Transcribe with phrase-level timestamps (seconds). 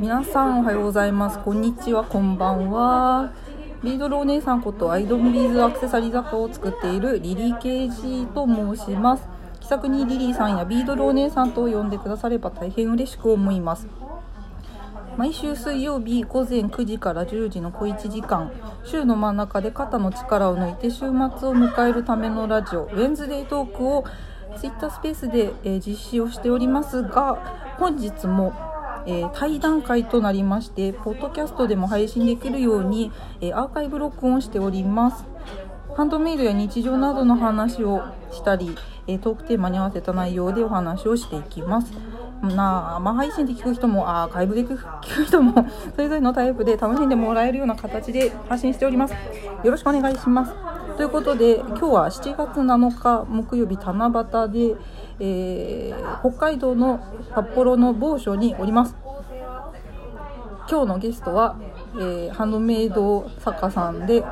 [0.00, 1.38] 皆さんおはようございます。
[1.40, 2.04] こんにちは。
[2.04, 3.34] こんばんは。
[3.84, 9.28] ビードルお姉さんことアイドンビーズアクセサリー雑貨を作っているリリー・ケージと申します。
[9.60, 13.88] 気さくにリリーさんやビードルお姉さんと呼んでくだされば大変嬉しく思います。
[15.18, 18.50] 毎週水曜日午前9時から10時の小1時間
[18.84, 24.06] 週の真ん中で肩の力を抜いて週末を迎えるためのラジオウェンズデートークを
[24.56, 28.69] ツイッタースペースで、え、実施をしておりますが本日も、
[29.06, 35.24] えー、対談会となりましてポッドキャストでも配信できるように、えー、アーカイブ録音しております。
[35.96, 41.92] ハンドメイドや日常などの話をしたり、えトークテーマに合わせた内容でお話をしていきます。
[42.42, 44.76] な生配信で聞く人もアーカイブで聞
[45.16, 49.14] く人も それぞれのタイプで楽しんでもらえるような形で発信しております。
[49.62, 50.54] よろしくお願いします。
[50.96, 54.76] ということで今日は7月7日木曜日七夕で、
[55.20, 57.00] えー、北海道の
[57.34, 58.96] 札幌の某所におります
[60.70, 61.56] 今日のゲストは、
[61.96, 64.24] えー、ハンドメイド作家さんで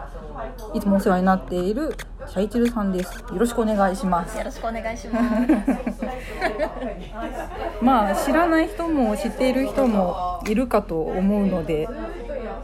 [0.74, 1.94] いつもお世話になっている
[2.28, 3.18] シャイチルさんです。
[3.20, 4.36] よろしくお願いします。
[4.36, 5.24] よろしくお願いします。
[7.80, 11.88] まあ知らない人も知っている人もいるかと思うので、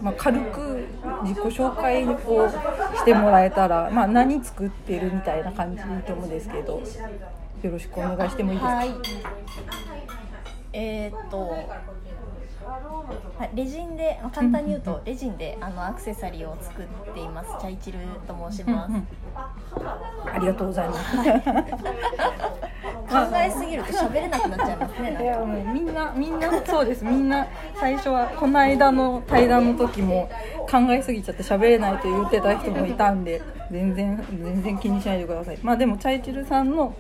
[0.03, 0.87] まあ、軽く
[1.23, 2.19] 自己紹介を
[2.95, 6.83] してもらえたら、まあ、何作ってるみたいな感じでいいと思うんですけど、
[7.65, 8.83] よろしくお願いしてもいいですか？
[10.75, 11.51] えー、っと
[13.39, 17.51] はい、レジンで簡単に言うと、レジンであのアクセサリーを作っています。
[17.61, 19.07] チャイチルと申します、うんうん、
[20.33, 21.25] ありがとうございます、 考
[23.37, 27.05] えすぎると喋れなくなっちゃいますねいやもうみんなみんなそうです。
[27.05, 27.47] みんな
[27.79, 30.31] 最初はこの間の対談の時も
[30.71, 35.59] 考えすぎちゃって喋れないと言ってた人もいたんで全然全然気にしないでください。
[35.63, 36.95] まあでもチャイチルさんの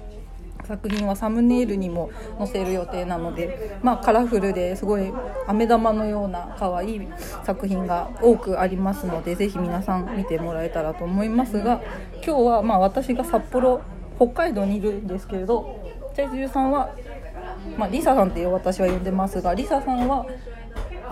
[0.64, 5.12] 作品はサムネイルにも載せる予定なので、まあ、カラフルですごい
[5.46, 7.08] 飴玉のような可愛い
[7.44, 11.82] 作品が多くありますので是非皆さん見てもらえたらと思いますが
[12.24, 13.82] 今日はまあ私が札幌
[14.16, 15.80] 北海道にいるんですけれど
[16.14, 16.94] チャイジュさんは、
[17.76, 20.26] まあ、リサさんっていう私は呼んでますがリサさんは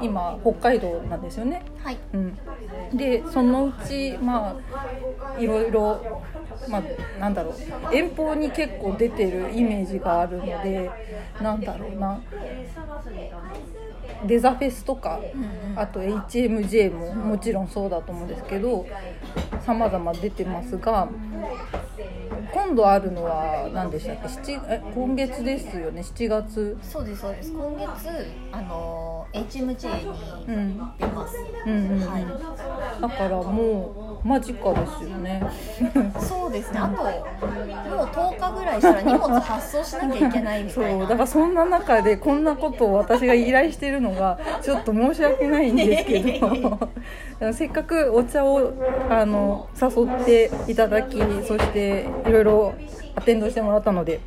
[0.03, 1.63] 今北海道なんですよね。
[1.83, 2.39] はい、うん、
[2.97, 6.23] でそのうちまあいろいろ
[6.69, 7.55] まあ、なんだろう。
[7.95, 10.91] 遠方に結構出てるイメージがあるので
[11.41, 12.21] なんだろうな。
[14.27, 15.21] デザフェスとか、
[15.75, 18.87] あと HMJ ももちろんそうだと思うんですけど
[19.65, 21.09] さまざま出てますが
[22.53, 26.79] 今度あるのは何でしたっけ？7え今月ですよね？7月。
[26.83, 27.53] そうですそうです。
[27.53, 31.73] 今月あの HMJ に出ます、うん。
[31.73, 32.27] うんうん、はい、
[33.01, 35.43] だからもう間近ですよね。
[36.21, 36.79] そうですね。
[36.79, 40.99] あともう10日ぐらいしたら荷物発送しなきゃいけないみたいな。
[40.99, 46.79] そうだからそんな中でこんなことを私が依頼してるのがちょっと申し訳ないんですけど。
[47.53, 48.73] せっかくお茶を
[49.11, 52.75] あの誘っていただきそしていろいろ
[53.15, 54.21] アテンドしてもらったので、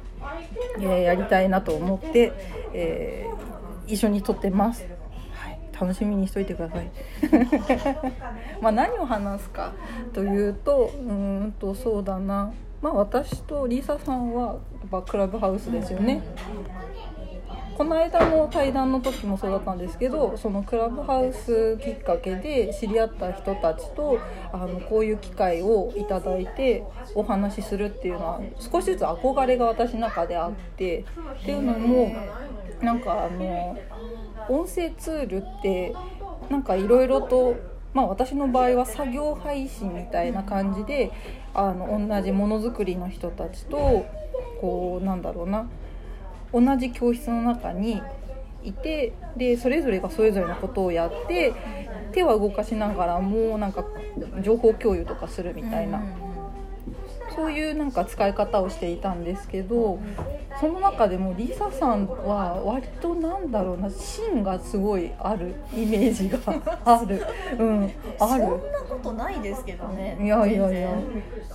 [0.80, 2.34] えー、やりたいなと思って、
[2.74, 4.86] えー、一緒に撮ってます。
[5.32, 5.60] はい。
[5.74, 6.92] 楽しみにしといてください。
[8.62, 9.74] まあ何を話すか
[10.14, 12.52] というとうんとそうだな。
[12.82, 14.58] まあ私とリーサさんはやっ
[14.90, 16.22] ぱクラブハウスですよね。
[17.78, 24.18] この間の対談の時もそうだったんですけどそのクラブハウスきっかけで知り合った人たちと
[24.54, 31.06] あのこういう機会をいただいてお話しするっていうのは少しずつ憧れが私の中であって
[31.42, 32.16] っていうのも
[32.82, 33.78] なんかあの
[34.48, 35.94] 音声ツールって
[36.50, 37.56] なんかいろいろと
[37.96, 41.14] まあ、私の場合は作業配信みたいな感じで
[41.54, 44.06] あの同じものづくりの人たちと
[44.60, 45.70] こうなんだろうな
[46.56, 48.02] 同じ教室の中に
[48.64, 51.54] いてでそれぞれがそれぞれのことをやって
[52.14, 53.84] 手は動かしながらもなんか
[54.42, 56.02] 情報共有とかするみたいな、
[57.36, 60.00] そういうなんか使い方をしていたんですけど
[60.62, 66.40] その中でもリサさんは割となんだろうな芯がすごいあるイメージが
[66.86, 67.22] ある、
[67.60, 67.92] うん、ある。
[68.20, 70.90] そんなことないですけどねいやいやいや。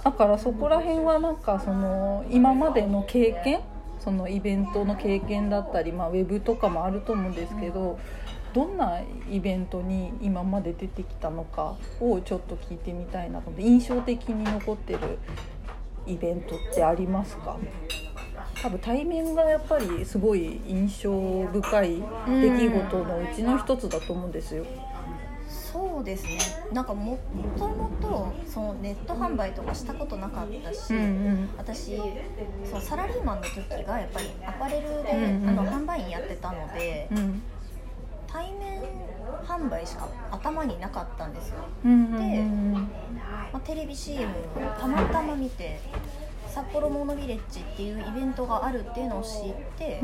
[0.04, 3.60] だからそこら辺はなんかその今までの経験
[4.00, 7.98] そのイベントの経験だったり、まあ、ウェブとかもあると思うんですけど、
[8.52, 9.00] どんな
[9.30, 14.98] イベントに今まで出てきたのかをちょっと聞いてみたいなと思って印象的に残ってる
[16.06, 17.56] イベントってありますか？
[18.62, 21.10] 多分対面がやっぱりすごい印象
[21.46, 22.02] 深い出
[22.50, 24.64] 来事のうちの一つだと思うんですよ。
[24.64, 24.89] うん
[25.72, 26.38] そうですね。
[26.72, 27.18] なんかも
[27.56, 31.96] ともとそのネット販売とかしたことなかったし、うんうん、私
[32.64, 37.42] そのサラリーマンの時がやっぱりアパレルで、うんうん、あの販売員やってたので、うん、
[38.26, 38.82] 対面
[39.44, 42.72] 販売しか頭になかったんですよ、うんうんでうん。
[42.72, 42.88] ま
[43.54, 44.34] あ、テレビ CM を
[44.78, 45.80] たまたま見て
[46.52, 50.00] 札幌モノビレッジっていうイベントがあるっていうのを知って、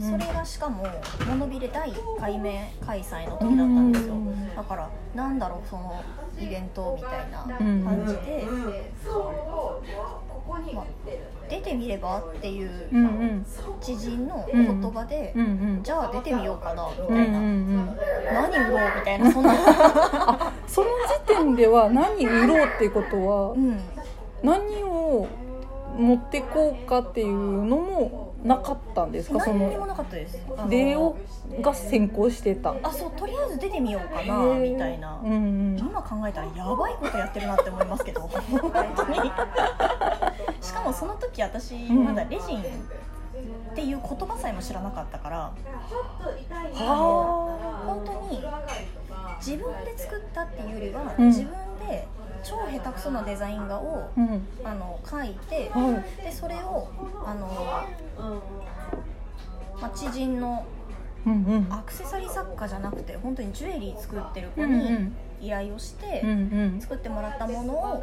[0.00, 0.86] それがしかも
[1.28, 4.14] モノビレ第1回目開催の時だったんですよ、
[4.56, 6.02] だからなんだろうその
[6.38, 8.44] イベントみたいな感じで、
[10.74, 10.86] まあ
[11.48, 12.70] 出てみればっていう
[13.80, 15.34] 知人の言葉で、
[15.82, 19.54] じゃあ出てみようかなみたいな、何売ろうみたいなそんな、
[20.66, 20.88] その
[21.26, 23.78] 時点では何売ろうっていうことはうん、
[24.42, 25.26] 何を
[25.96, 29.40] 持ってこうかっていうのもなかったんですか？
[29.40, 30.38] その何にもなかったです。
[30.56, 31.16] あの例を
[31.60, 32.74] が先行してた。
[32.82, 35.36] あそうとりあえず出てみようかなみたいな、うんう
[35.74, 35.78] ん。
[35.78, 38.40] 今考えたらやばいことやってるなって思いますけど 本
[38.96, 39.18] 当に。
[40.60, 42.62] しかもその時私んまだレジンっ
[43.74, 45.36] ていう言葉さえも知らなかったから
[46.74, 48.42] は本当に
[49.38, 51.26] 自分で作ったっていうよりは、うん。
[51.28, 51.50] 自分
[51.88, 52.06] で
[52.42, 54.46] 超下手くそなデザイン画をあうん。
[54.64, 56.24] あの描いてはい。
[56.24, 56.88] でそれを
[57.24, 57.48] あの、
[59.80, 60.66] まあ、知人の
[61.26, 61.66] うんうん。
[61.70, 66.22] アクセサリー作家じゃなくて本当にジュエリー作ってる子にん依頼をして、
[66.80, 68.00] 作ってもらったものを、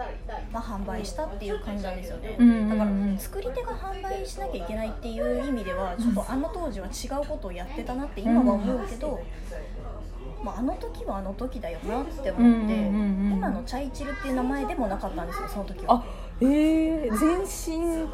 [0.51, 2.69] まあ、販売したっていう感じなんですよね、うんうんうん。
[2.69, 9.19] だから作り手が販売しなきゃいけないっていう意味ではちょっとあの当時は違うことをやってたなって今は思うけど、
[10.43, 13.33] まあ、あの時はあの時だよなって思って、うんうんうんうん。
[13.33, 15.95] 今のチャイチルっていう名前でもなかったんですよその時は。
[15.95, 16.03] あ
[16.39, 18.07] えー、全身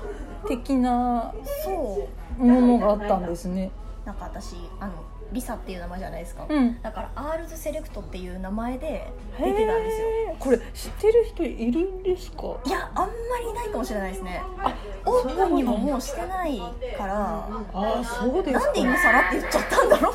[0.47, 1.33] 的な
[1.63, 2.07] そ
[2.39, 2.45] う。
[2.45, 3.71] ものがあったんですね。
[4.05, 4.93] なんか私あの
[5.31, 6.81] リサっていう名前じゃないですか、うん。
[6.81, 10.07] だからアールズセレクトっていう名前で出てたんですよ。
[10.07, 10.37] へー。
[10.37, 12.57] これ知ってる人いるんですか？
[12.65, 14.41] いやあんまりいないかもしれないですね。
[14.59, 14.73] あ
[15.05, 16.59] オープンにももうしてない
[16.97, 17.47] から。
[17.47, 18.65] ああそうですか。
[18.65, 20.13] なんで今更って言っちゃったんだろう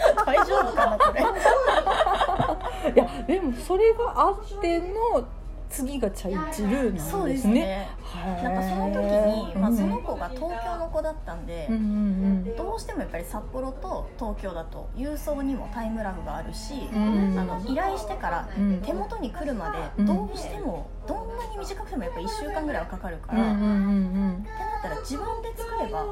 [0.26, 1.20] 大丈夫かなこれ。
[2.92, 5.24] いやでもそれがあっての
[5.70, 7.88] 次がチャイチルなんですすね。
[8.02, 17.38] はいなんかその時に、まあ、その子が東京の子だったんで、うんうんどうしてもやっぱり札幌と東京だと郵送にもタイムラグがあるし、うん。
[17.38, 18.80] あの依頼してからうん。
[18.82, 20.06] 手元に来るまうん。
[20.06, 26.04] でどうしてもどんなに短くてもやっぱ1週間ぐらいはかかるから、うんうんうんってなったら自分で作れば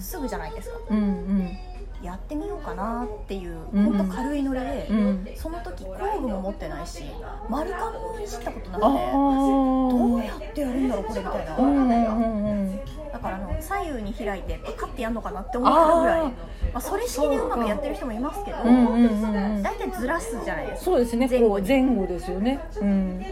[0.00, 0.76] すぐじゃないですか。
[0.90, 1.58] うんうん
[2.04, 5.28] やってみようかなっていううん本当軽いノリで、うん。
[5.36, 7.04] その時工具も持ってないし
[7.48, 12.80] 丸カンもいじったことなあくてどうやってやるんだろうこれみたいな、あうんうん
[13.12, 16.32] だからあの左右に開いてパカッてやるのかなって思ったぐらい
[16.72, 19.64] まあ、それ式でうまくやってる人もいますけど、うんうんうん
[20.04, 20.84] ずらすじゃないですか。
[20.84, 21.28] そうですね。
[21.28, 22.60] 前後前後ですよね。
[22.80, 23.24] うん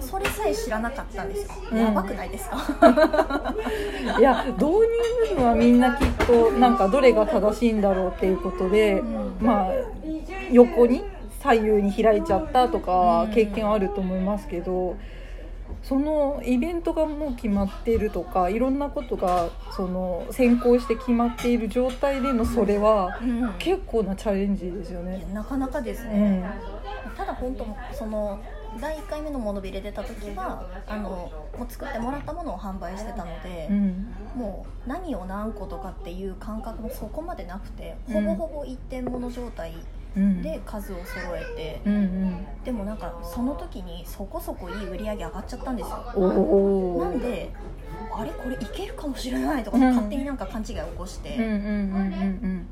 [0.00, 1.78] それさえ知らなかったんですよ、うん。
[1.78, 2.56] やばくないですか？
[4.18, 4.70] いや導入
[5.30, 9.36] 部分はみんなきっとなんかどれが正しいんだろうっていうことで、うん。
[9.40, 9.72] まあ
[10.50, 11.04] 横に
[11.40, 13.30] 左右に開いちゃったとかうん。
[13.32, 14.96] 経験はあると思いますけど、
[15.82, 23.52] そのイベントがもう決まっているとかいろんなことがその先行して決まっている状態でのそれはうん。
[23.58, 25.24] 結構なチャレンジですよね。
[25.32, 26.44] なかなかですうね、ん。
[27.16, 28.38] ただ本当その
[28.80, 34.14] 第1回目のモノビレ出た時はあのもう作ってもらったものを販売してたので、うん。
[34.34, 38.24] もう何を何個とかっていう感覚もそこまでなくてうん。
[38.24, 39.74] ほぼほぼ一点物状態
[40.16, 40.42] うん。
[40.42, 42.46] で数を揃えて、うんうん。
[42.64, 45.96] でもなんかその時にそこそこいい売り上げ上がっちゃったんですよ。
[46.98, 47.50] なんで
[48.14, 52.66] あれこれいけるかもしれないとか、うん勝手になんか勘違いを起こして、うんうんうんうんうん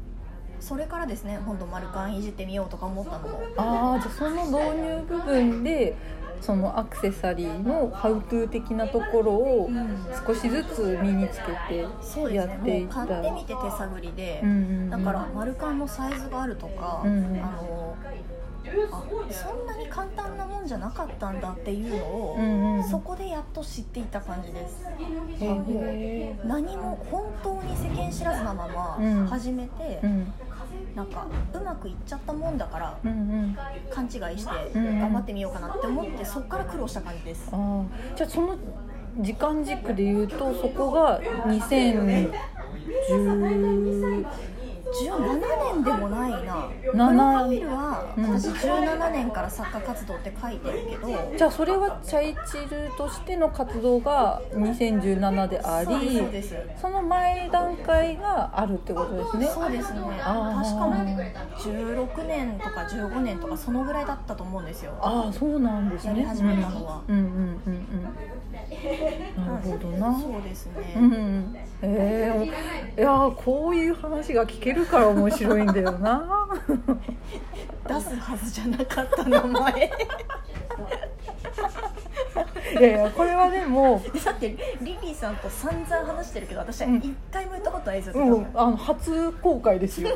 [0.66, 5.96] それからですね今度丸カンいじってみようとか思ったのもああじゃあその導入部分で
[6.40, 9.70] そのアクセサリーのハウトゥー的なところを
[10.26, 12.58] 少しずつ身につけそうてやですね。
[12.58, 13.06] もっていうった。
[13.06, 14.90] 買ってみて手探りで、うんうんうん。
[14.90, 17.36] だから丸カンのサイズがあるとか、うんうん。
[17.42, 17.96] あの
[18.92, 22.84] あそんなに簡単なもんじゃなかったんだっていうのを、うんうん。
[22.84, 24.84] そこでやっと知っていた感じです。
[24.84, 29.24] もうえ何も本当に世間知らずなまうん。
[29.24, 30.32] ま始めて、うん
[30.94, 33.56] なんかうまくいっちゃったもんだからうんうん。
[33.90, 37.48] 勘違いしてうん頑張ってみようかなって思ってそこから苦労した感じです。
[37.52, 38.56] ああじゃあその
[39.18, 42.30] 時間軸で言うとそこが2010
[45.04, 46.68] 17年でもないな。
[46.92, 48.30] 7マルカビルはうん。
[48.30, 56.22] 私17年から作家活動って書いてるけど、じゃあそれはチャイチルとしての活動が2017であり
[56.80, 59.46] その前段階があるってことですね。
[59.46, 60.00] そうですね。
[60.22, 60.64] あー。
[60.64, 60.94] 確かも
[61.56, 64.92] 16年とか15年とかそのぐらいだったと思うんですよ。
[65.00, 66.10] ああそうなんですね。
[66.10, 67.02] やり始めたのは。
[67.06, 67.32] うんうんうん
[67.66, 69.46] うん。
[69.46, 70.18] なるほどな。
[70.18, 72.32] そうですね、うんえ
[72.96, 76.48] えいやーこういう話が聞けるから面白いんだよな。
[77.88, 79.90] 出すはずじゃなかった名前。
[82.78, 86.96] いやいやこれはでもだってリリーさんと散々話してるけど私はうん。
[86.98, 90.10] 一回も言ったことないですよ、うん、あの初公開ですよ。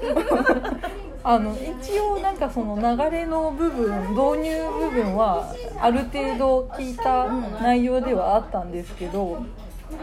[1.23, 7.27] あの一応なんかその流れの部分導入部分はある程度聞いた
[7.63, 9.45] 内容ではあったんですけど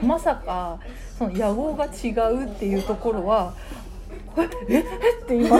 [0.01, 0.77] まさか
[1.17, 3.86] その野望が違うっていうところはえ
[4.67, 4.75] え？
[4.75, 4.79] え？
[4.79, 5.59] って今。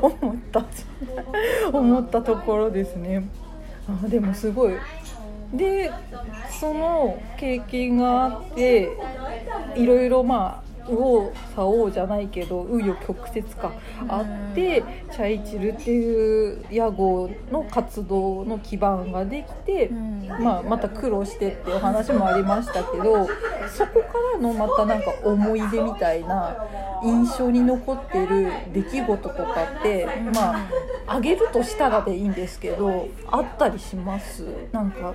[0.00, 0.64] 思った。
[1.72, 3.28] 思ったところですね。
[3.88, 4.74] あでもすごい。
[5.52, 5.90] で
[6.60, 8.90] その経験があって
[9.76, 13.72] いろいろまあ右往左往じゃないけど紆余曲折か。
[14.08, 20.18] あってチャイチルっていう屋号の活動の基盤ができて、うん。
[20.28, 23.26] まあ、また苦労してっていう話もありましたけど
[23.74, 26.66] そこからのまたなんか思い出みたいな
[27.02, 29.44] 印象に残ってる出来事とか
[29.80, 30.68] ってまあ
[31.06, 34.44] あげるとしたらでいいんですけどあったりします？
[34.70, 35.14] なんか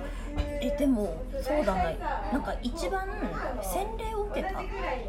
[0.66, 1.98] えでもそうだね。
[2.32, 3.06] なんか一番
[3.62, 4.62] 洗礼を受けた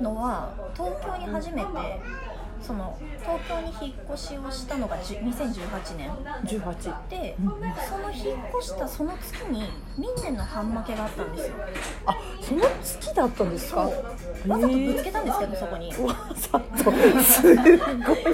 [0.03, 1.67] のは東京に初めて
[2.61, 6.09] その東京に引っ越しをしたのがじゅ2018年。
[6.45, 7.73] 18で、うんうん。
[7.87, 11.55] その引っ越したその月にミンネの半負けがあったんですよ。
[12.07, 13.81] あその月だったんですか？
[13.81, 15.89] わざとぶつけたんですけど、そこに。
[16.01, 16.91] わざと。
[17.23, 17.77] すごい。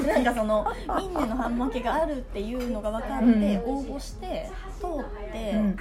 [0.07, 0.65] なんかその
[0.97, 3.33] ミンネの半負けがあるっていうのが分かって、うん。
[3.65, 4.49] 応募して
[4.79, 5.77] 通って、うん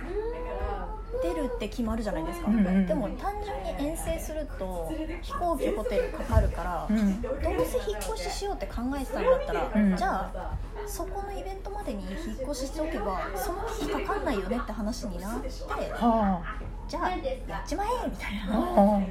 [1.23, 7.23] 出るって決まるじゃないですか、うんうんでも単純に遠征すると飛行機ホテルかかるから、うん。
[7.23, 9.97] どうせ引っ越ししようって考えてたんだったら、うん。
[9.97, 15.49] じゃあそこのイベントまでに引っ越ししておけばその日かかんないよねって話になって
[15.93, 16.43] は
[16.89, 17.17] じゃあや
[17.65, 18.59] っちまえみたいあな。
[18.59, 19.03] は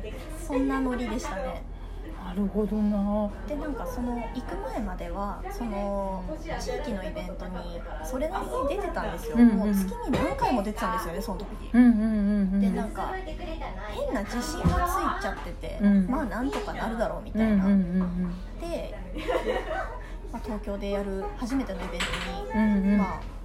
[0.46, 1.62] そんなノリでしたね。
[1.76, 1.79] あ
[2.26, 3.30] なるほどな。
[3.48, 6.24] でなんかその行く前まではその
[6.60, 8.46] 地域のイベントにそれなり
[8.76, 9.56] に出てたんですよ、うんうん。
[9.58, 11.48] もう月に何回も出てたんですよねその時。
[11.74, 12.08] うんうんうんう
[12.58, 12.62] ん。
[12.62, 13.14] でなんか
[13.90, 16.08] 変な自信がついちゃってて、うん。
[16.08, 18.34] まあなんとかなるだろうみたうんうんいな、うん。
[18.62, 18.96] で、
[20.32, 22.98] まあ、東京でやる初めてのイベントに、うんうん。
[22.98, 23.39] まあ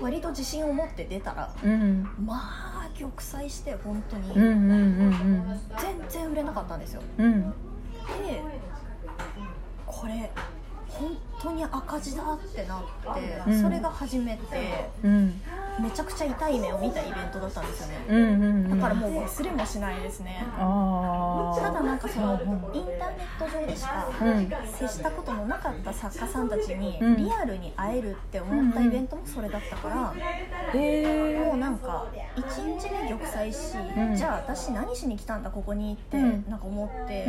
[0.00, 2.08] 割と自信を持って出たらうん。
[2.24, 4.32] まあ玉砕して本当に。
[4.32, 7.02] うんうんうん全然売れなかったんですよ。
[7.18, 7.42] うんうん。
[7.42, 8.42] で
[9.86, 10.30] これ
[11.02, 13.62] 本当に赤字だってなって、うん。
[13.62, 15.40] それが初めてうん。
[15.80, 18.68] めちゃくちゃ痛い目を見たイベントだったんですよね。
[18.68, 20.44] だからもう忘れもしないですね。
[20.56, 27.16] ただなんかそのインターネット上でしかうん接したことのなかった作家さんたちにうん。
[27.16, 30.14] リアルに会えるって思ったイベントもそれだったから
[30.74, 32.06] もうなんか
[32.36, 34.16] 一日目玉砕し、うん。
[34.16, 36.44] じゃあ私何しに来たんだここにってうん。
[36.48, 37.26] なんか思って、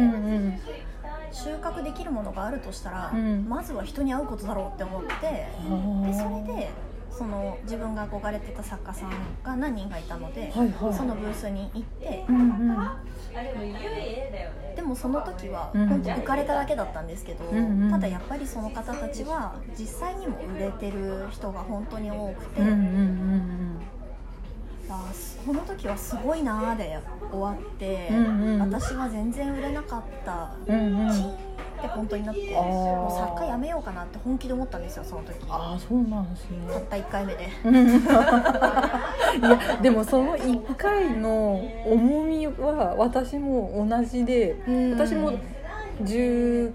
[1.34, 3.46] 収穫できるものがあるとしたら、うん。
[3.50, 6.70] まずは人に会うことだろうって思ってでそれで
[7.10, 9.10] その自分が憧れてた作家さん
[9.44, 10.94] が何人かいたので、はいはい。
[10.94, 12.40] そのブースに行ってうんう
[12.74, 12.78] ん。
[14.76, 15.88] でもその時はうん。
[15.88, 17.92] 本当浮かれただけだったんですけど、うんうん。
[17.92, 23.80] ただやっぱりその方たちは実際にも売れてる人が本当に多くて、うんうんうん
[24.94, 25.12] あ
[25.46, 27.00] その時はすごいなーで
[27.32, 28.60] 終わって、うんうん。
[28.62, 31.12] 私は全然売れなかった、うんうん。
[31.12, 31.36] チーンっ
[31.82, 35.46] て本当になってもう作家やめようかなって本気で思ったんですよその時。
[35.46, 36.58] たああそうなんですね。
[36.78, 37.44] った1回目で。
[39.40, 44.56] いやでもその1回の重みは私も同じで
[44.96, 45.34] 私も
[46.04, 46.72] 19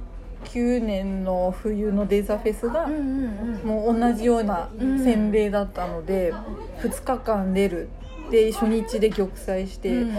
[0.84, 3.68] 年の冬のデザフェスがうんうんうん。
[3.68, 6.34] もう同じような洗礼だったので
[6.80, 7.88] 2日間出る
[8.30, 10.18] で初日で玉砕して、うん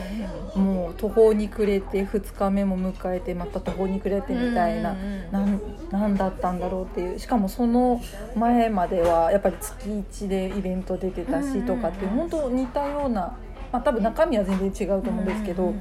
[0.56, 5.62] もう途方に暮れて2日目も迎えてまた途方に暮れてみたいな、うんうんうんなん
[5.92, 7.20] なんだったんだろうっていう。
[7.20, 8.02] しかもその
[8.36, 13.38] 前まではやっぱり月1でイベント出てたしとかって本当似たような、
[13.72, 15.74] まあ、多分中身は全然違うと思うんですけど、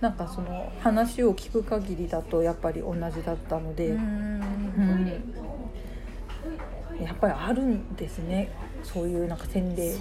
[0.00, 3.88] なんかその話を聞く限りだとやっぱり同じだったので。
[3.88, 4.42] うん
[7.00, 8.50] やっぱりあるんですね。
[8.82, 9.94] そういうなんか洗礼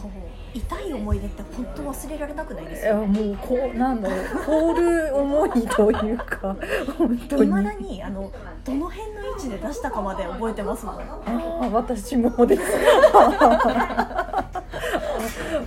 [0.53, 6.55] 痛い思い出って本当忘れられなくないですいやよもうこうなんだろう凍る思いというか
[6.97, 7.43] 本当に。
[7.43, 8.31] いまだにあの
[8.65, 10.95] どの辺の位置で出したかまで覚えてますもん。
[10.95, 12.61] ああ私もです。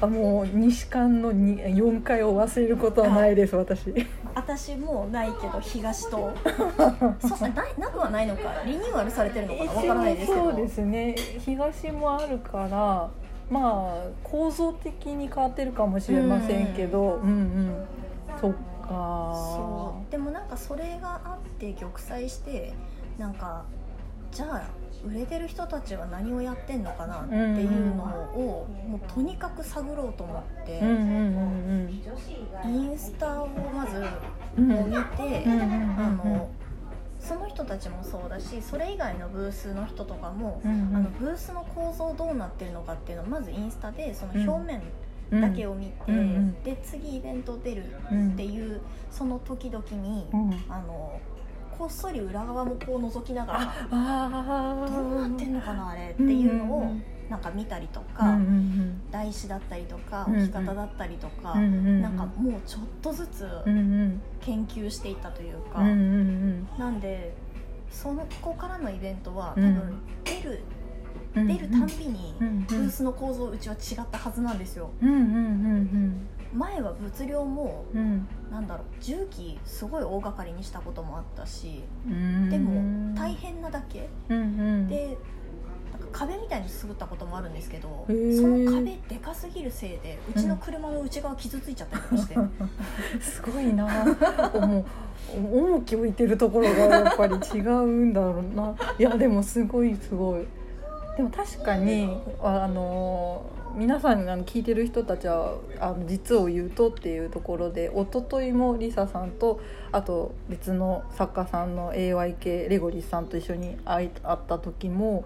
[0.01, 3.95] あもう西館のに4階を忘れることはないです私。
[4.35, 6.33] 私もうないけど東と。
[7.21, 11.15] そないなくはないのかリニューアルされてるのかなわからないですけどそうですね
[11.45, 13.11] 東もあるから
[13.51, 17.87] まあ構造的に変わってるかもしれませんけど、うん、うん
[18.41, 19.33] そっか。
[19.35, 20.11] そう。
[20.11, 22.73] でもなんかそれがあって玉砕して
[23.19, 23.65] なんか
[24.31, 24.69] じゃあ
[25.07, 32.01] 売れてる人たちは何をやってんのかなっていうのを、もうとにかく探ろうと思って、うんうんうん
[32.65, 34.03] インスタをまず
[34.57, 35.97] 見て、うんうんうん。
[35.99, 36.49] あの
[37.25, 40.97] その人たちもそうだしそれ以外のブースの人とかも、うんうん。
[40.97, 44.83] あのブースの構造どうなってるのかっていうのをまずインスタでその表面
[45.31, 45.41] うん。
[45.41, 46.63] だけを見て、うんうん。
[46.63, 50.65] で次イベント出るうんっていうその時々に、うん。
[50.69, 51.19] あの
[51.77, 59.01] こっそり裏側もこう覗きながらああどうなってんのかなあれっていうのをうんなんか見たりとうんか、うん。
[59.11, 60.43] 台紙だったりとかうんうん。
[60.45, 64.21] 置き方だったりとか、うんうんなんかもうちょっとずつうんうん。
[64.41, 67.35] 研究していったというか、うんうんなんで
[67.91, 69.75] そのここからのイベントは多うん。
[69.75, 70.61] 分出る、
[71.37, 74.91] うん出るたんびにうんうんブースの構造うちは違ったはずなんですよ。
[75.03, 75.17] うんうん。
[75.17, 78.01] うん前は物量もうん。
[78.01, 82.49] うんなんだろう重機すごい大掛かりにしたこともあったしうん。
[82.51, 84.43] でも大変なだけうんう
[84.83, 84.87] ん。
[84.89, 85.17] で
[86.15, 92.35] 壁みたいに作ったこともあるんですけどその壁でかすぎるせいでうちの車の内側傷ついちゃったりとかして、
[93.21, 93.85] すごいな。
[93.87, 94.85] もう。
[95.35, 98.75] 重き置いてるところがやっぱり違うんだろうな。
[98.99, 100.47] いやでもすごいすごい。
[101.17, 103.43] でも確かにあの
[103.77, 109.61] 皆さんあの聞いてる人たちはあの実を言うとっていうところで一昨日もリサさんと
[109.93, 114.11] あと別の作家さんの AYK レゴリスさんと一緒に会っ
[114.47, 115.25] た時も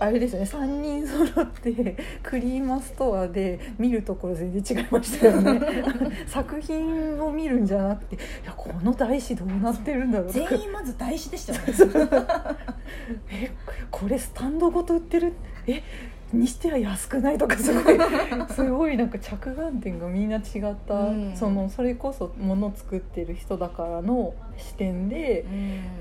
[0.00, 5.60] あれですよね3人揃ってクリーマストアで見るところ全然違いましたよね。
[6.26, 12.10] 作品を見るんじゃなくていやこの台紙どうなってるんだろう全員まず台紙でしたよね。
[13.30, 13.50] え
[13.90, 15.32] これスタンドごと売ってる？
[15.66, 15.82] え
[16.34, 17.98] にしては安くないとかすごい
[18.50, 20.42] すごいなんか着眼点がみんな違っ
[20.86, 21.36] た、うん。
[21.36, 25.44] そのそれこそもの作ってる人だからの視点で、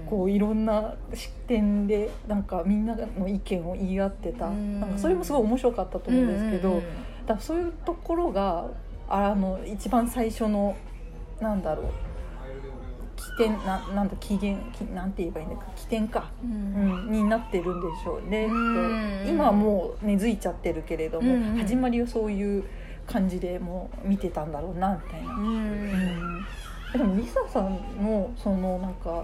[0.09, 4.79] こういろんな視点でなんかみんなの意見を言い合ってた、うん。
[4.79, 6.83] なんかそれもすごい面白かったと思うんですけど、うんうんうん。
[7.25, 8.67] だからそういうところが
[9.09, 10.75] あの一番最初の
[11.39, 11.85] なんだろう
[13.31, 15.65] 起点ななんだ起源きなんて言えばいいんだか。
[15.75, 16.51] 起点か、うん。
[16.51, 19.27] うん、になってるんでしょうね、うん。
[19.27, 21.43] 今はもう根付いちゃってるけれども、うん。
[21.43, 22.63] うん始まりはそういう
[23.07, 25.33] 感じでもう見てたんだろうなみたいな。
[25.33, 25.47] うん。
[25.47, 26.45] うん。
[26.93, 29.23] でもリサさんのそのなんか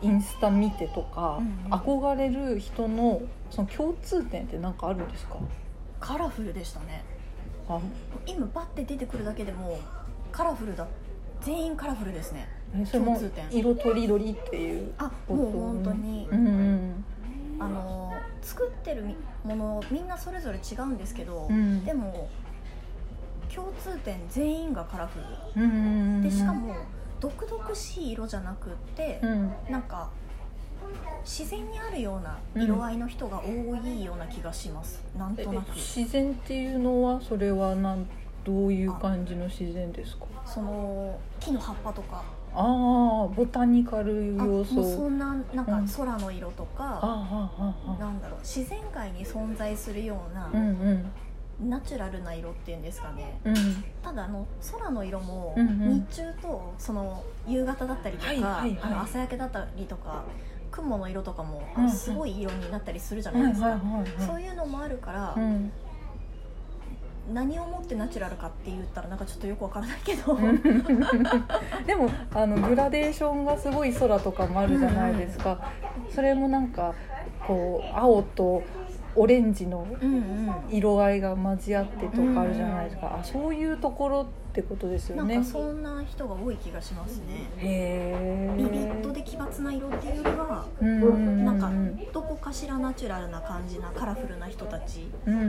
[0.00, 1.72] インスタ見てとか、うんうん。
[1.72, 5.36] 憧れる人のその共通点って何かあるんですか？
[5.98, 7.02] カラフルでしたね。
[7.68, 7.80] あ。
[8.26, 9.78] 今バッて出てくるだけでも
[10.30, 10.86] カラフルだ。
[11.40, 12.48] 全員カラフルですね。
[12.48, 13.46] えそれも共通点。
[13.50, 16.28] 色とりどりっていうあもう本当に。
[16.30, 17.04] うんうん
[17.60, 21.84] あの作ってるみものみんなそれぞれ違うんですけど、うん。
[21.84, 22.28] でも
[23.52, 25.18] 共通点全員がカラフ
[25.56, 25.64] ル。
[25.64, 25.80] うんうんう
[26.20, 26.76] んでしかも
[27.18, 29.52] 独々しい色じゃなくって、うん。
[29.68, 30.08] なんか
[31.24, 35.72] 自然にあるような色合いの人が多いような気がします、なんとなく。
[35.72, 38.06] え自然っていうのはそれはなん
[38.44, 40.26] どういう感じの自然ですか？
[40.46, 42.22] その木の葉っぱとか
[42.60, 45.88] ああボタニカル要うそ素んななんかうん。
[45.88, 50.56] 空の色とか、あああなんだろう自然界に存在するようなうん
[51.60, 51.70] うん。
[51.70, 53.40] ナチュラルな色っていうんですかね。
[53.44, 53.54] うん。
[54.02, 56.06] ただあの空の色もうんうん。
[56.10, 58.64] 日中とその夕方だったりとか、
[59.02, 60.24] 朝焼けだったりとか
[60.70, 61.90] 雲の色とかもうんうん。
[61.90, 63.80] すごい色になったりするじゃはないいですか、
[64.26, 65.70] そういうのもあるから、うん
[67.32, 70.36] 何をもってナチュラルかって言ったらなんかちょっとよくわからないけど、
[71.86, 75.58] でもあのグラデーションがすごい空とかもあるじゃないですか、
[76.10, 76.94] それもなんか
[77.46, 78.62] こう青と
[79.14, 80.54] オレンジのうんうん。
[80.70, 85.34] 色合いが混じ合ってとかあるじゃないですか、あそういうところってことですよね。
[85.34, 87.48] なんかそんな人が多い気がしますね。
[87.58, 91.70] へえビビッドで奇抜な色っていうよりはなんか
[92.12, 95.10] どこかしらナチュラルな感じなカラフルな人たち。
[95.26, 95.44] うんうんう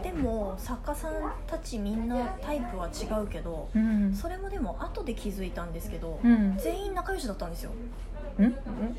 [0.00, 0.02] ん。
[0.02, 1.12] でも作家さん
[1.46, 4.12] たちみんなタイプは違うけどうん。
[4.14, 6.56] それもでも後で気づいたんですけどうん。
[6.58, 7.70] 全員仲良しだったんですよ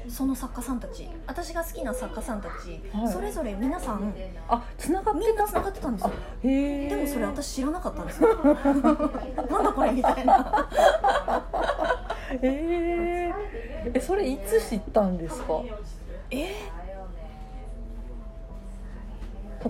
[0.09, 1.07] その作家さんたち。
[1.27, 3.13] 私が好きな作家さんたち、はい。
[3.13, 4.13] それぞれ皆さん。
[4.49, 6.11] あ繋がってみんな繋がってたんですよ。
[6.43, 8.35] でもそれ私知らなかったんですよ。
[8.43, 8.81] なん
[9.63, 10.67] だこれみたいな。
[12.31, 13.33] へえ。
[13.93, 15.61] えそれいつ知ったんですか？
[16.31, 16.55] え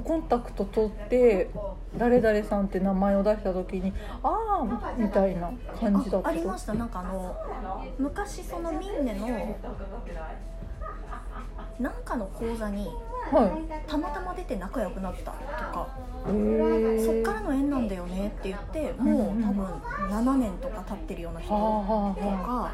[0.04, 1.50] コンタクト取って
[1.98, 3.92] 誰々さんって名前を出した時に
[4.24, 6.74] ああみたいな感じだったあありました？
[6.74, 7.36] なんかあの
[7.98, 9.28] 昔そのミンネの
[11.80, 12.88] なんかの講座に
[13.88, 15.88] たまたま出て仲良くなったとか
[16.26, 16.32] そ
[17.20, 19.66] っからの縁なんだよねって言ってもう多分
[20.10, 22.72] 7年とか経ってるような人とか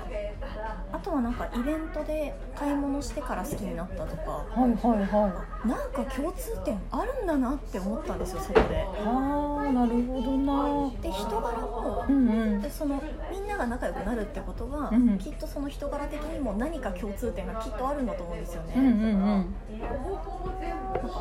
[0.91, 8.75] あとはなんかイベントで買い物してから好きになったとかあはいはいはなんか共通点あるんだなって思ったんですよそこで。
[8.75, 10.91] いああなるほどな。
[11.01, 12.61] で人柄もうんうん。
[12.61, 18.95] でそのみんなが仲良くなるってことは、うんきっとその人柄的にも何か共通点がきっとあるんだと思うんですよね、うんうんう
[19.39, 19.55] ん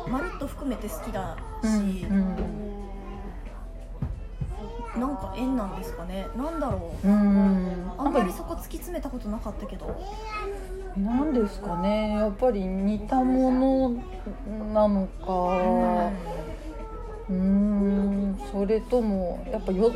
[0.09, 2.73] まるっと含めて好きだし、うん
[4.97, 6.27] なんか縁なんですかね。
[6.37, 7.07] なんだろう。
[7.07, 7.13] うん。
[7.13, 9.99] うんあんまりそこ突き詰めたことなかったけど。
[10.95, 12.11] なんですかね。
[12.11, 13.89] やっぱり似たもの
[14.71, 16.11] なのか。
[17.29, 18.39] うーん。
[18.51, 19.91] それともやっぱよ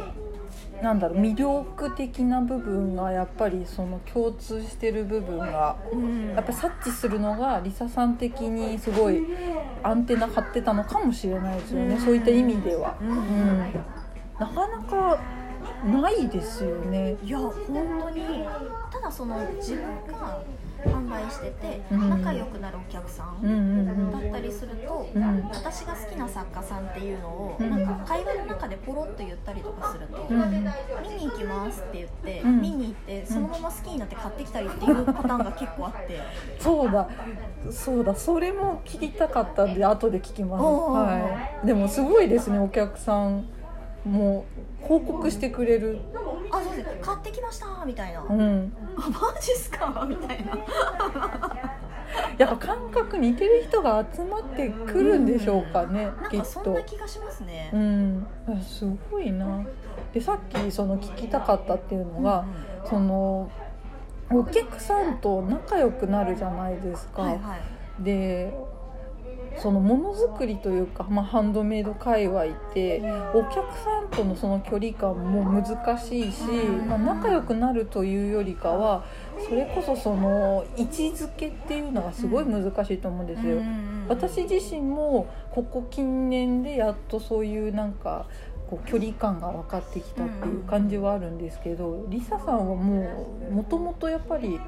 [0.82, 6.34] なんだろう魅力的な部分がやっぱりその共通してる部分がうん。
[6.36, 9.24] やっぱり察知するのがリサさん的にすごい
[9.84, 12.02] アンテナ張ってたのかもしれないですよね、うん。
[12.02, 13.10] そういった意味では、うん。
[13.10, 13.74] うん。
[14.40, 15.20] なかなか
[15.84, 17.16] ないですよね。
[17.24, 18.46] いや本当に。
[18.92, 20.42] ただその自分が
[20.86, 22.10] 販売しててうん。
[22.10, 25.50] 仲良くなるお客さうんだったりすると、うん。
[25.50, 27.70] 私が好きな作家さんっていうのを、うん。
[27.70, 30.38] なんか会話の中でポロッと言ったりとかすると、うん。
[30.38, 32.62] 見に行きますって言って、うん。
[32.62, 36.20] 見に行ってそのまま好きになって買ってきたりっていうパターンが結構あって。
[36.60, 37.10] そうだ。
[37.72, 38.16] そうだ。
[38.16, 43.46] それも聞きたかったんで後で聞きます、はい、でもすごいですねお客さん
[44.06, 44.46] も
[44.82, 46.00] 報告してくれる
[46.52, 46.90] 「あそうです。
[47.02, 48.74] 買ってきました」みたいな「うん。
[48.98, 50.58] あマジっすか?」みたいな。
[52.38, 57.70] やっぱ感覚似てる人が集まってくるんでしょうかね、なんかそんきっとな気がしますね。
[57.74, 57.78] う。
[57.78, 58.28] ん。
[58.48, 59.64] あすごいな。
[60.14, 62.46] でさっきその聞きたかったっていうのが、
[62.86, 63.52] その
[64.32, 67.56] お客さんと仲良くなるじゃないですか、はいは
[68.00, 68.04] い。
[68.04, 68.54] で
[69.60, 73.02] そのものづくりというか、まあ、ハンドメイド界隈って
[73.34, 76.44] お客さんとのその距離感も難しいし、
[76.88, 79.04] まあ、仲良くなるというよりかは
[79.48, 83.62] それこそその位置づけっていうのがすごい難しいと思うんですよ。
[84.08, 88.26] 私自身もここ近年でやっとそういうなんか
[88.70, 94.60] こう距離感が分かってきたっていう感じはあるんですけど、リサさんはもうもともとやっぱり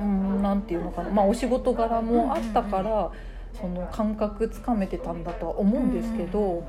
[0.00, 3.10] うんなんていうのかな、まあ、お仕事柄もあったから。
[3.60, 6.64] その感覚つかめてたんだとは思うんですけど、も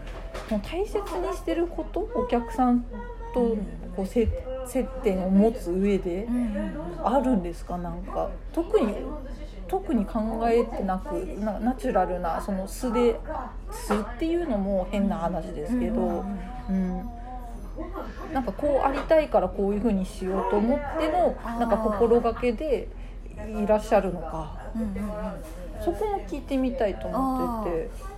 [0.52, 2.86] う大切にしてることお客さん
[3.34, 3.58] と
[3.96, 4.30] こう接
[4.66, 6.28] 接点を持つ上で
[7.04, 7.78] あるんですか？
[7.78, 8.96] なんか特に
[9.68, 13.20] 特に考えてなくなナチュラルなその素で
[13.70, 16.24] 素っていうのも変な話ですけど、
[16.70, 17.10] うん。
[18.34, 22.88] なんかこうありたいからこういう風にしようと思ってのなんか心がけで
[23.62, 24.58] いらっしゃるのか。
[24.76, 25.04] うんうんうん
[25.84, 28.18] そこも聞いてみたいと思ってて。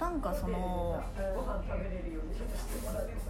[0.00, 1.02] なんかその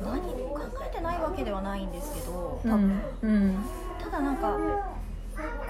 [0.02, 3.56] 何も考えてないわけではないんですけど多分、うん。
[4.02, 4.58] ただなんか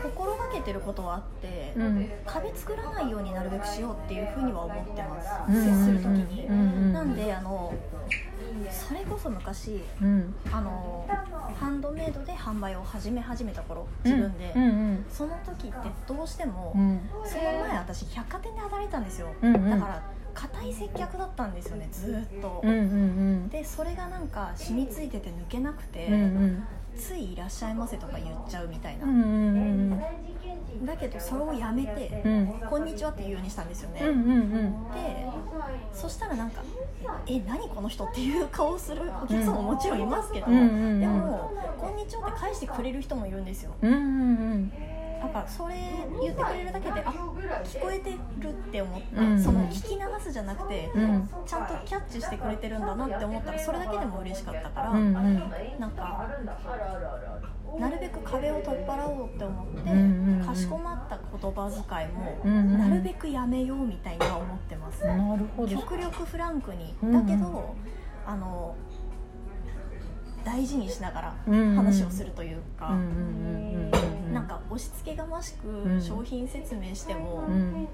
[0.02, 2.10] 心がけてることはあって、うん。
[2.24, 6.92] 壁作らないようになるべくしようっていうふうには思ってます、うん接する時に、うんうん。
[6.92, 7.74] なんであの
[8.70, 10.34] それこそ昔うん。
[10.52, 11.06] あの
[11.58, 15.04] ハンドメイドで販売を始め始めた頃自分で、うんうん。
[15.10, 17.00] その時ってどうしても、うん。
[17.24, 19.70] その前私百貨店で働いてたんですよ、うんうん。
[19.70, 20.02] だから
[20.34, 26.16] 硬い接客だったんですよねずーっと、うんうんでそれがなんか染みついてて抜けなくて、うんう
[26.46, 26.64] ん。
[26.96, 30.00] つい「いらっしゃいませ」とか言っちゃうみたいな、うんうん
[30.84, 32.32] だけどそれをやめてうん。
[32.32, 34.50] うん「こんにちは」って言うようにしたんですよね、うんうん
[34.92, 35.26] で
[35.92, 36.62] そしたらなんか
[37.26, 41.00] 「え何この人」っていう顔をするお客さんももちろんいますけど、うんうんうん。
[41.00, 43.72] でも「こんにちは」って返してくれる人もいるんですよ。
[43.82, 44.00] うんうんう
[44.56, 44.72] ん
[45.26, 45.74] だからそれ
[46.22, 47.10] 言ってくれるだけであ
[47.64, 49.42] 聞こえてるって思って、うん。
[49.42, 51.28] その聞き流すじゃなくて、うん。
[51.46, 55.12] ちゃんとキャッチしてくれてるんだなって思ったらそれだけでも嬉しかったから、うんうん。
[55.12, 55.20] な
[55.86, 56.28] んか
[57.78, 60.02] なるべく壁を取っ払おうって思って、うんう
[60.36, 60.46] んうん。
[60.46, 62.78] かしこまった言葉遣いも、うんうん。
[62.78, 65.68] なるべくやめようみたいには思ってます、なるほど。
[65.68, 66.94] 極力フランクに。
[67.02, 67.74] だけど、
[68.26, 68.76] あの
[70.44, 71.34] 大事にしながら
[71.74, 72.96] 話をするというか、
[74.32, 76.00] なんか押し付けがましくん。
[76.00, 77.88] 商品説明してもうん。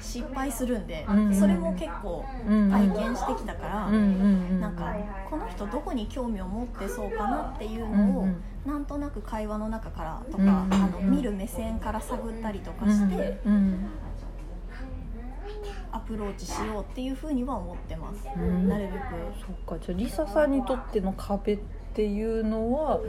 [0.00, 1.06] 失敗するんで、
[1.38, 4.94] それも結構うん体験してきたから、なんか
[5.28, 8.28] この人どこに興味を持ってそうかなっていうのを、
[8.66, 13.86] なんとなく会話の中からとか、あの見る目線から探ったりとかして、うん
[15.92, 18.68] アプローチしようっていうふうには思ってます、うん。
[18.68, 19.02] なるべく。
[19.46, 19.84] そっか。
[19.84, 21.58] じゃあリサさんにとっての壁っ
[21.92, 23.00] っていうのは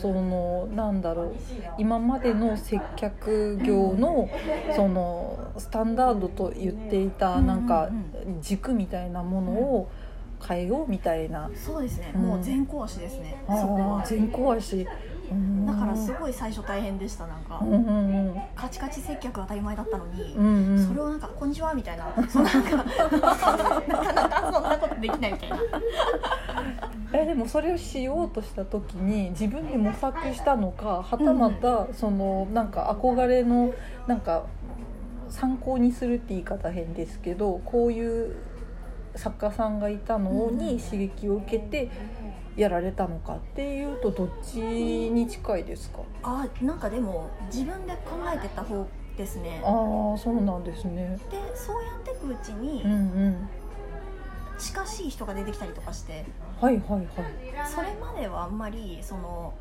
[0.00, 1.34] そのなんだろう。
[1.76, 4.30] 今までの接客業の
[4.74, 7.90] そのスタンダードと言っていたなんか
[8.40, 9.90] 軸みたいなものを
[10.42, 11.50] 変えようみたいな。
[11.54, 12.22] そうですね、うん。
[12.22, 14.02] もう全校足ですね、あそこは。
[14.02, 14.86] ー全校足
[15.66, 20.88] だからすごい最初大変でしたなんか、うんうんうんカチカチ接客当たり前だったのに、うんうん。
[20.88, 22.06] それをなんか「こんにちは」みたいな。
[22.28, 25.56] そうなんかなかなかそんなことできないみたいな。
[27.12, 33.72] えでもそれをしようとした時に自分で模索したのかはたまたそのなんか憧れの
[34.06, 34.44] なんか
[35.28, 38.36] 参考にするって言い方変ですけどこういう
[39.14, 41.90] 作家さんがいたのに刺激を受けて
[42.56, 46.00] やられたのかっていうとどっちに近いですか？
[46.22, 49.68] あなんかでも自分で考えてた方ですねあ
[50.14, 51.18] あそうなんですね。
[51.30, 52.94] でそうやっていくうちにうんう
[53.30, 53.48] ん
[54.58, 56.24] 近しい人が出てきたりとかして
[56.60, 57.06] はいはいはい。
[57.68, 59.52] それまではあんまりその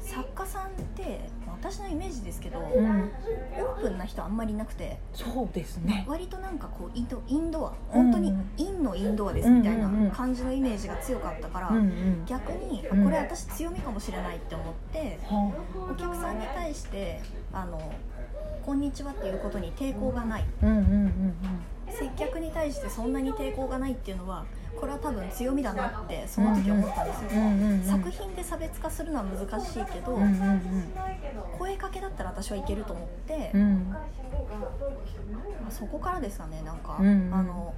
[0.00, 6.04] 作家さんって私のイメージですけど、オうん、ープンな人あんまりいなくてそうですね。
[6.06, 12.24] 割となんかこうインドインドアうん本当にインのインドアですみたいな感じのイメージが強かったから、うんうん。
[12.26, 13.04] 逆にあうん。
[13.04, 15.52] これ私強みかもしれないって思っては
[15.90, 17.20] お客さんに対して
[17.52, 17.80] あの
[18.64, 20.44] 「こんにちは」っていうことに抵抗がない。
[20.62, 21.34] あ、うんうんうん。
[21.90, 24.44] 接客に対してそんなに抵抗がないっていうのは
[24.78, 27.82] これは多分強みだなってその時思ったんですよ、うんうんうん。
[27.82, 30.60] 作品で差別化するのは難しいけど、うんうんうん。
[31.58, 33.88] 声かけだったら私はいけると思って、うん。
[33.90, 33.98] ま
[35.68, 37.34] あそこからですかねなんか、うんうん。
[37.34, 37.74] あの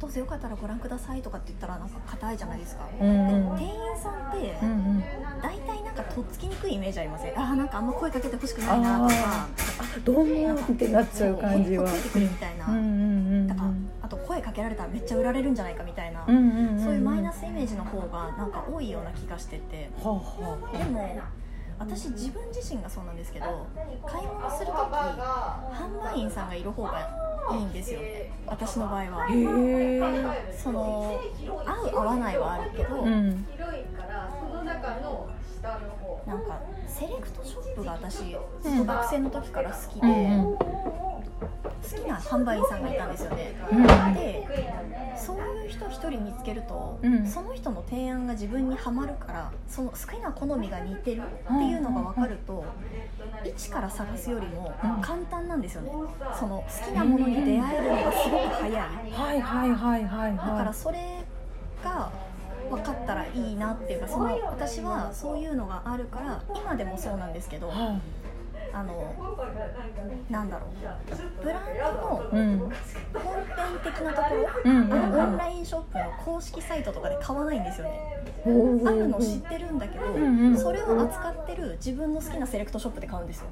[0.00, 3.56] どうぞよかったらご覧くださいとかって言ったらなんか硬いじゃないですか、うんうん。
[3.56, 5.04] で店員さんってうんうん。
[5.40, 7.38] 大体なんかとっつきにくいイメージありません？
[7.38, 9.14] あーなんかあんま声かけてほしくないなとか。
[9.24, 9.48] あ
[10.04, 11.88] どうもってなっちゃう感じは。
[11.88, 13.72] ほっといてくれみたいな、うんうんうんだからあ
[14.12, 16.32] と声かけられたらめっちゃ売られるんじゃないかみたいな、そ
[16.90, 19.90] ういうマイナスイメージの方がなんか多いような気がしてて。
[20.02, 20.76] はあはあ。
[20.76, 21.20] でも
[21.78, 23.66] 私自分自身がそうなんですけど
[24.06, 27.08] 買い物する時販売員さんがいる方が
[27.50, 28.30] いいんですよね。
[28.46, 29.26] 私の場合は。
[29.28, 30.56] へえ。
[30.56, 31.18] その
[31.66, 33.46] 合う合わないはあるけど、うん
[35.62, 40.56] なんかセレクトショップが私ずっと学生の時から好きで、うんうん。
[40.56, 40.58] 好
[41.88, 44.48] きな販売員さんがいたんですよね、うんで
[45.14, 47.24] そういう人一人見つけると、うん。
[47.24, 52.64] その人の提案が自分にはまるからその好きな好みが似てるっていうのが分かると、
[53.44, 55.00] 一から探すよりもうん。
[55.00, 55.92] 簡単なんですよね。
[56.38, 58.72] その好きなものに出会えるのがすごく早い。
[58.72, 61.24] はいはいはいはいだからはそれ
[61.84, 62.10] が
[62.70, 67.70] 分かったらいいなっていうかその私はそういうのがあるから今でもそうなんですけどい。
[67.70, 67.98] は
[68.74, 69.14] あの
[70.30, 70.70] なんだろう
[71.42, 72.72] ブランドの本店
[73.84, 75.20] 的なところ、うんうんうん。
[75.20, 78.00] オンラインショップの公式サイトとかで買わないんですよね。
[78.46, 78.48] あ
[78.90, 80.04] るの知ってるんだけど、
[80.56, 83.46] それを扱ってる自分の好きなセレクトショップで買うんですよ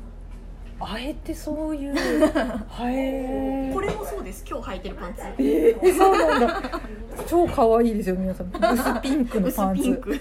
[0.80, 1.94] あえてそういう。
[2.68, 3.70] はえ。
[3.72, 4.44] これもそうです。
[4.48, 5.20] 今日履いてるパンツ。
[5.38, 6.80] えー、そうなんだ。
[7.26, 8.46] 超可愛いですよ皆さん。
[8.48, 10.18] 薄ピンクのパンツ薄ピンク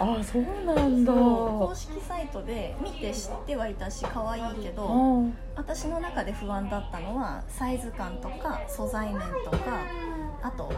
[0.00, 1.12] あそうなんだ。
[1.12, 9.58] 公式サイトで見て知ってはいたし可愛いけどあ私の中で不安だったのはサイズ感とか素材面とか
[10.42, 10.72] あと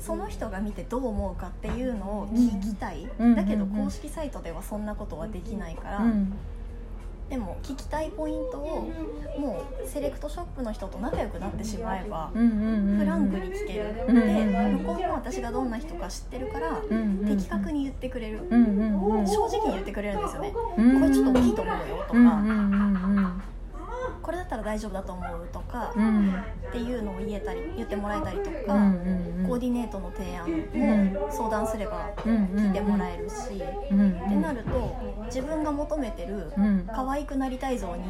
[0.00, 3.34] その人が見てどう思うかっていうのを聞きたい、うん。
[3.34, 6.32] だけど公式サイトではそんなことはできないから、うん
[7.30, 8.90] でも聞きたいポイントを
[9.38, 12.38] もうセレクトショップの人と仲良くなってしまえばフ
[13.04, 14.72] ランクに聞ける、うんうんでうん。
[14.78, 16.82] 向こうも私がどんな人か知ってるから
[17.24, 19.26] 的確に言ってくれる、うんうんうん。
[19.26, 22.18] 正直に言ってくれるんですよね、うんこれちょっと大きいと思うよとか、
[24.22, 26.04] これだったら大丈夫だと思うとか、うん。
[26.04, 26.34] うん
[26.70, 34.10] っていうのを言えたり言ってもらえたりとか、うんうんコーディネートの提案も相談すれば聞いてもらえるし、うんうん。
[34.12, 36.88] ってなると自分が求めてるうん。
[36.94, 38.04] 可愛くなりたい像に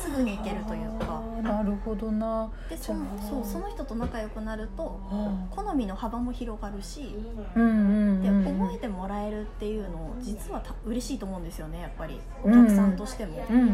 [0.00, 1.20] すぐに行けるというか。
[1.42, 2.50] なるほどな。
[2.68, 7.72] でそのそうその人と仲良くなるとあ好みの幅も広がるしーうんう
[8.18, 8.58] んでうんうん。
[8.60, 12.20] 覚えてもらえるっていうの実はた嬉しいと思うんですよねやっぱり。
[12.42, 13.44] お客さんとしても。
[13.48, 13.68] うんうんう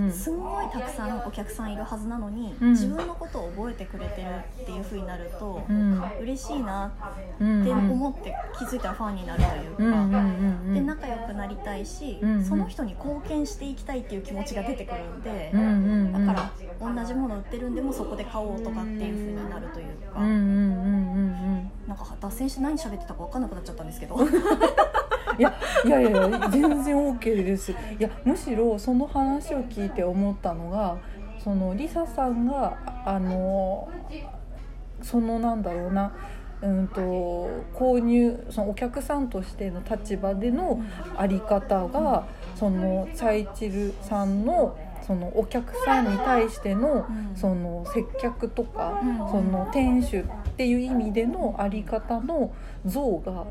[0.00, 0.12] んうん。
[0.12, 2.70] すんごいたくさんお客さんいるはずなのに、うん。
[2.70, 4.28] 自分のことを覚えてくれてる
[4.62, 6.02] っていう風になると、うん。
[6.20, 6.92] 嬉しいな
[7.40, 16.26] うんって思って気づいたらファンになるというか、うんうんうんうんで仲良くなりたいし、その人に貢献していきたいっていう気持ちが出てくるんで、うんうんうん。
[16.26, 24.16] だから同じもの売ってるんでもそこで買おうとかっていう風になるというか、うんうんうんうんうんなんか脱線して何喋ってたか分かんなくなっちゃったんですけど。
[25.38, 27.72] いやいやいやいや全然 OK です。
[27.72, 30.96] いやむしろその話を聞いて思ったのが
[31.38, 33.88] そのリサさんがあの
[35.02, 36.12] そのなんだろうな
[36.62, 37.00] うんと
[37.74, 40.82] 購入そのお客さんとしての立場での
[41.16, 47.36] あり方がそのチャイチルさんのそのお客さんに対してのうん。
[47.36, 49.18] その接客とかうん。
[49.18, 50.24] その店主っ
[50.56, 52.52] ていう意味でのあり方の
[52.84, 53.46] 像が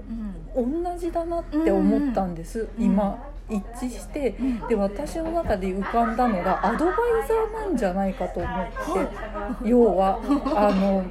[0.56, 0.84] うん。
[0.84, 2.84] 同じだなって思ったんです、うん。
[2.84, 4.36] 今一致して。
[4.40, 4.68] うん。
[4.68, 6.96] で私の中で浮かんだのがアドバイ
[7.28, 9.70] ザーなんじゃないかと思って。
[9.70, 10.20] 要は
[10.56, 11.06] あの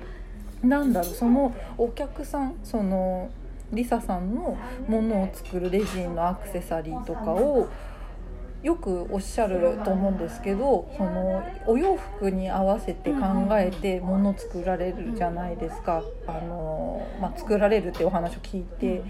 [0.63, 3.31] なんだろうそのお客さんその
[3.73, 4.57] リサさんの
[4.89, 7.69] ものを作るレジンのアクセサリーとかを
[8.64, 13.20] よくおっしゃると思うんですけどそのお洋服に合わせて考
[13.53, 16.03] えてもの作られるじゃないですか。
[16.27, 19.03] あの、まあ、作られるってお話を聞いて。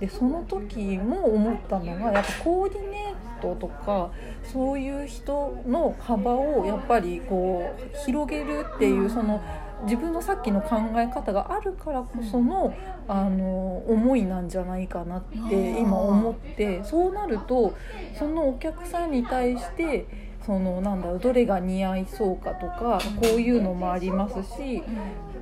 [0.00, 4.10] でその時も思ったのがやっぱコーディネートとか
[4.42, 9.40] そういう人の幅をやっぱりこう広げるっていうその
[9.84, 12.74] 自分のさっきの考え方があるからこその
[13.08, 17.74] あの思いなんじゃないかなって今思ってそうなると
[18.18, 20.06] そのお客さんに対して
[20.44, 24.82] そのなんだろうどれが似合いそうかとかこういうのもありますし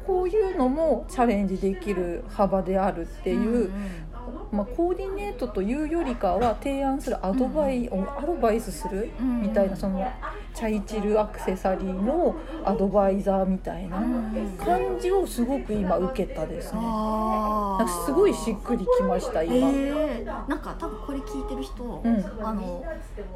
[0.07, 3.71] こういうのもチャレンジできる幅であるっていう。
[4.53, 10.07] まあ、コーディネートというよりかは提案するアドバイ,、アドバイスするうんみたいなその
[10.55, 13.99] チャイチルアクセサリーのアドバイザーみたいな
[14.65, 16.81] 感じをすごく今受けたですね。
[16.81, 19.55] あなんかすごいしっくりきました今。
[19.57, 22.47] えー、なんか多分これ聞いてる人、うん。
[22.47, 22.85] あの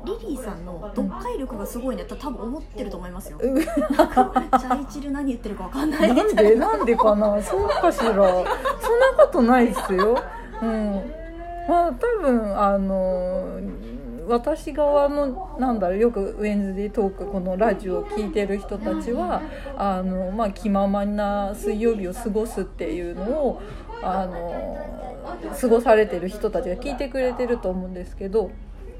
[0.04, 3.38] リリーさんの読解力がすごいねと多分思ってると思いますよ。
[3.42, 6.10] チうャイチル何言ってるかわかんない。
[6.10, 7.42] みなんでなんでかな。
[7.42, 8.14] そうかしら。
[8.14, 8.44] そんな
[9.18, 10.16] ことないですよ。
[10.62, 11.12] うん、
[11.68, 13.60] まあ多分あの
[14.28, 19.42] 私側のなんだろうよくウェンズデートークこのラジオを聞いてる人たちは
[19.76, 23.62] あの、まあ、気ままな水曜日を過ごすっていうのを
[24.02, 24.76] あの
[25.58, 28.50] 過ごされてる人たちが聞いてくれてると思うんですけど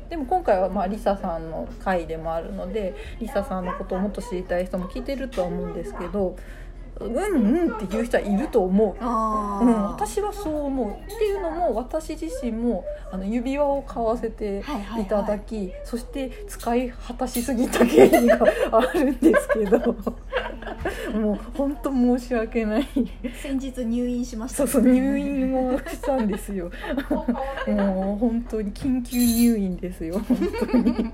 [0.09, 6.37] でも今回はまあリサさんの回でもあるのでリサさんのことをもっと知りたい人も聞いてるとは思うんですけど
[7.01, 8.97] うんうんっていう人はいると思う。
[9.01, 10.91] あうん、ー私はそう思う。
[10.91, 15.03] っていうのも私自身もあの指輪を買わせてはいはいはい。
[15.03, 18.39] いただき、そして使い果たしすぎた経緯が
[18.73, 19.97] あるんですけど。
[21.15, 22.89] もう本当申し訳ない。
[23.43, 24.59] 先日入院しました。
[24.59, 26.71] そうそう入院をしたんですよ。
[27.11, 30.21] もう本当に緊急入院ですよ。
[30.21, 30.37] 本
[30.71, 31.13] 当に。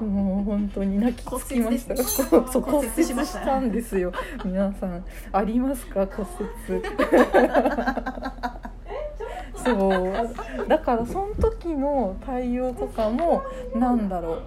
[0.00, 2.60] もう本当に泣きつきました。
[2.60, 4.12] 骨折しましたんですよ。
[4.44, 4.95] 皆さん
[5.32, 6.06] ありますか？
[6.06, 6.26] 骨
[6.68, 6.82] 折。
[9.64, 10.68] そう。
[10.68, 13.42] だからその時の対応とかも
[13.74, 14.42] なんだろう。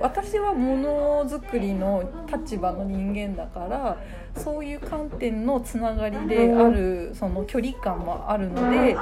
[0.00, 3.96] 私はものづくりの立場の人間だから
[4.34, 8.96] そういう観点のつながりであるその距離感もあるので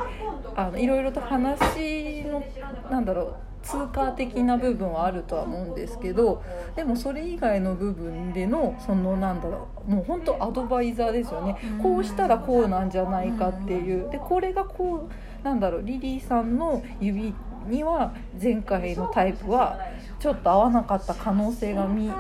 [0.55, 2.43] あのいろいろと話の
[2.91, 6.43] なんだろう通過的な部分はあるとは思うんですけど
[6.77, 11.57] でもそれ以外の部分でのそのなんだろうもう本当アドバイザーですよね。
[11.77, 14.11] うんこうしたらこうなんじゃないかっていう。
[14.11, 17.35] でこれがこうなんだろうリリーさんの指
[17.67, 19.79] には前回のタイプは
[20.19, 22.11] ちょっと合わなかった可能性が見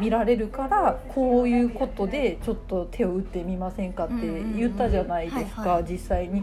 [0.00, 4.14] 見られるからこういうことでちょっと手を打ってみませんかって
[4.56, 6.42] 言ったじゃないですかはい実際に。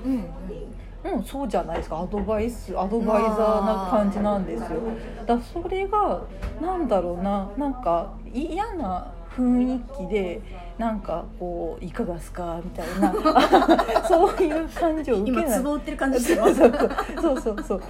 [1.06, 2.00] うんうん、そうじゃないですか。
[2.00, 4.82] アドバイスアドバイザーな感じなんですよ。
[5.26, 6.24] だそれが
[6.60, 7.52] なんだろうな。
[7.58, 10.42] なんか嫌な雰囲気で
[10.78, 13.14] なんかこういかがですかみたいな。
[14.08, 15.60] そういう感じを受けない。
[15.60, 16.56] 今ってる感じしてます。
[17.22, 17.82] そうそうそう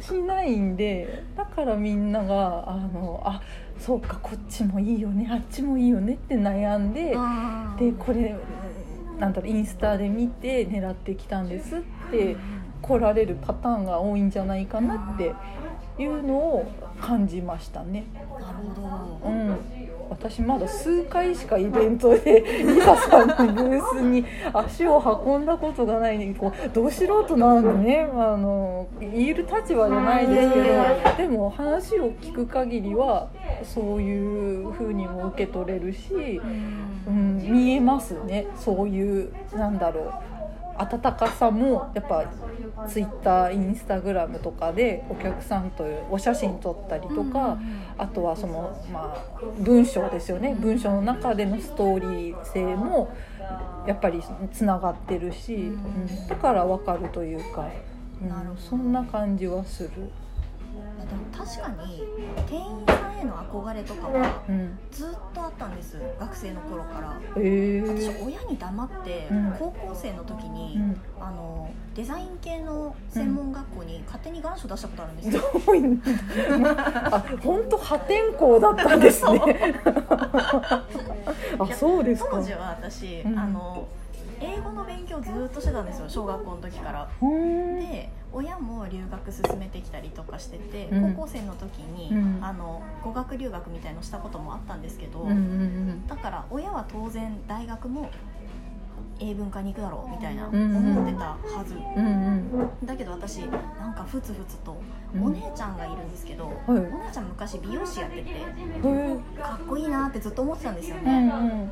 [0.00, 3.42] しないんでだからみんながあのあ
[3.78, 5.28] そうかこっちもいいよね。
[5.30, 7.16] あっちもいいよねって悩んで
[7.78, 8.34] でこれ
[9.18, 11.80] なんだろうインスタで見て狙ってきたんですっ
[12.10, 12.36] て
[12.82, 15.32] 来られるパターンが多いんじゃないかなって
[15.98, 18.04] いうのを感じましたね。
[18.40, 19.28] なるほど。
[19.28, 19.82] うん。
[20.10, 28.08] 私まだ数回しかイベントで リサさんのブースに足を運んだことがないのにこうど素人なんでね。
[28.14, 33.28] あの言える立場じゃないですけどでも話を聞く限りは
[33.62, 36.40] そういう風にも受け取れるし、
[37.06, 38.46] うん、見えますね。
[38.54, 40.41] そういうなんだろう
[40.78, 42.24] 温かさもやっぱ
[42.88, 47.58] ツイッターインスタグラムとかでお客さんとお写真撮ったりとか、
[47.98, 50.56] あとはその、まあ、文章ですよね。
[50.58, 53.14] 文章の中でのストーリー性も
[53.86, 57.68] やっぱりつながってるし、うんだから分かるというか、
[58.22, 59.90] うん、そんな感じはする。
[61.06, 62.04] でも多確かに
[62.48, 64.78] 店員さんへの憧れとかはうん。
[64.90, 67.20] ずっとあったんです学生の頃から。
[67.36, 69.54] え私ー親に黙ってうん。
[69.58, 71.00] 高校生の時に、うん。
[71.20, 76.00] あのデザイン系の専門学校に勝手に願書出したことあるんですよ、どういう
[77.12, 79.74] あ本当破天荒だったんですね。
[81.58, 82.30] あそうですか。
[82.32, 83.38] 当時は私、うん。
[83.38, 83.86] あの
[84.40, 87.08] 英語の勉強ずっとしてたんですよ小学校の時から。
[87.20, 91.14] で親も留学進めてきたりとかしてて、うん。
[91.14, 92.38] 高校生の時に、うん。
[92.42, 98.10] あの語学留学みたいのしたこともあったんですけど、うんうんだから親は当然大学も
[99.20, 101.80] 英文科に行くだろうみたいなうんうん思ってたはず、うん
[102.80, 102.86] うん。
[102.86, 104.80] だけど私なんかふつふつと
[105.14, 105.24] うん。
[105.24, 106.54] お姉ちゃんがいるんですけど、はい。
[106.68, 108.30] お姉ちゃん昔美容師やってて
[108.82, 111.70] うんへかっこいいなってずっと思ってたんですよえうんね、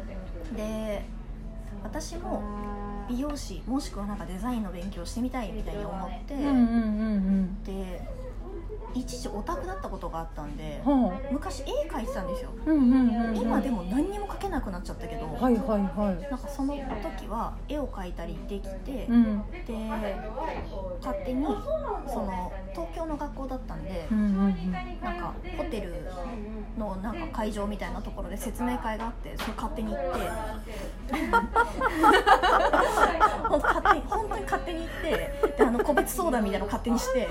[0.57, 1.05] で
[1.83, 2.43] 私も
[3.11, 6.35] 美容師もしくはなんかデザインの勉強してみたいみたいに思って、
[7.65, 8.01] で
[8.95, 11.05] 一時オタクだったことがあったんでうん。
[11.05, 12.51] は昔絵描いてたんですよ。
[12.67, 13.37] あうんうんうんうん。
[13.37, 16.31] 今でも何にも描けなくなっちゃったけど、はいはいはい。
[16.31, 19.43] なんかその時は絵を描いたりできて、うん。
[19.67, 19.75] で
[21.01, 26.05] 勝手にその東京の学校だったんで、うんうんなんかホテル
[26.79, 30.11] のなんか会場みたいなところで説明会があってそれ勝手に行って。
[33.49, 35.11] ほんと勝手に本当に勝手に行って
[35.57, 37.29] であの個別相談みたいなの勝手にして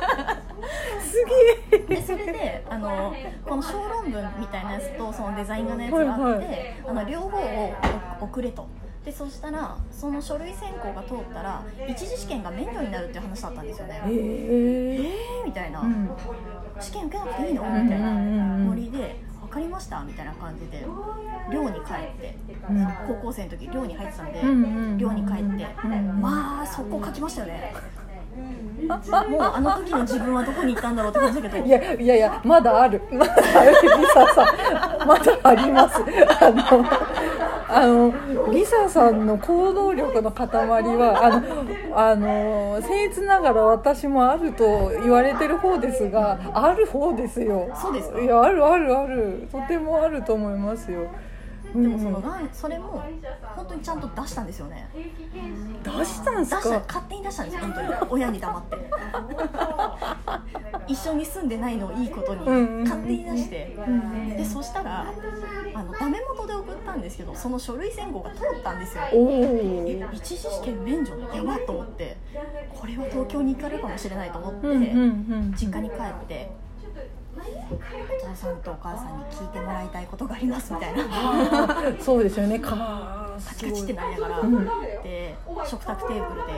[1.00, 1.24] す
[1.70, 1.78] げえ。
[1.80, 3.14] でそれであの
[3.46, 6.74] この小論文みたいなやつとそのデザイン画のやつがあって、はいはい。
[6.88, 7.72] あの両方を
[8.20, 8.66] 送れと。
[9.04, 14.02] でそしたらその書類選考が通ったら一次試験が免除になるっていう話だったんですよね。
[14.06, 16.10] えええーみたいな、うん。
[16.78, 17.62] 試験受けなくていいの？
[17.62, 20.84] うんみたいなノリで「分かりました」みたいな感じで
[21.50, 22.36] 寮に帰って。
[22.68, 22.86] うん。
[23.08, 24.56] 高校生の時寮に入ってたんでうんうんう
[24.94, 25.42] ん寮に帰って。
[25.42, 27.72] うんまあ速攻書きましたよね
[28.30, 31.66] もうあの時の自分はどこに行ったんだろうって感じだけど。
[31.66, 33.02] いやいやいやまだある。
[33.10, 33.72] まだある。
[33.72, 36.02] リサさんまだあります。
[36.40, 36.84] あの
[37.72, 38.12] あの
[38.52, 41.42] リサさんの行動力の塊はあの
[41.96, 47.70] あの僭越ながら私もあると言われてる方ですがある方ですよ。
[47.74, 48.20] そうですか？
[48.20, 49.48] いやあるあるある。
[49.52, 51.08] とてもあると思いますよ
[51.74, 53.02] でもそのうんがんそれも
[53.56, 54.88] 本当にちゃんと出したんですよね。
[55.84, 57.88] 出したんです出したか勝手に出したんですよ本当に。
[58.10, 58.76] 親に黙って。
[60.92, 62.40] 一緒に住んでないのをいいことに。
[62.82, 63.76] 勝手に出して。
[63.86, 65.06] うんでそしたら
[65.74, 69.04] あのダメ元で送ったんですけどその書類選考が通ったんですよ。
[70.12, 72.16] 一次試験免除やばっと思って。
[72.74, 75.54] これは東京に行かれるかもしれないと思って、うんうんうん。
[75.54, 76.50] 実家に帰って
[77.74, 81.04] お父さんとお母さんに聞いてもらいたいことがありますみたいな。
[82.00, 82.58] そうですよね。
[82.58, 82.70] か
[83.46, 84.64] カチカチってなりながら、うん
[85.02, 86.52] で食卓テーブルで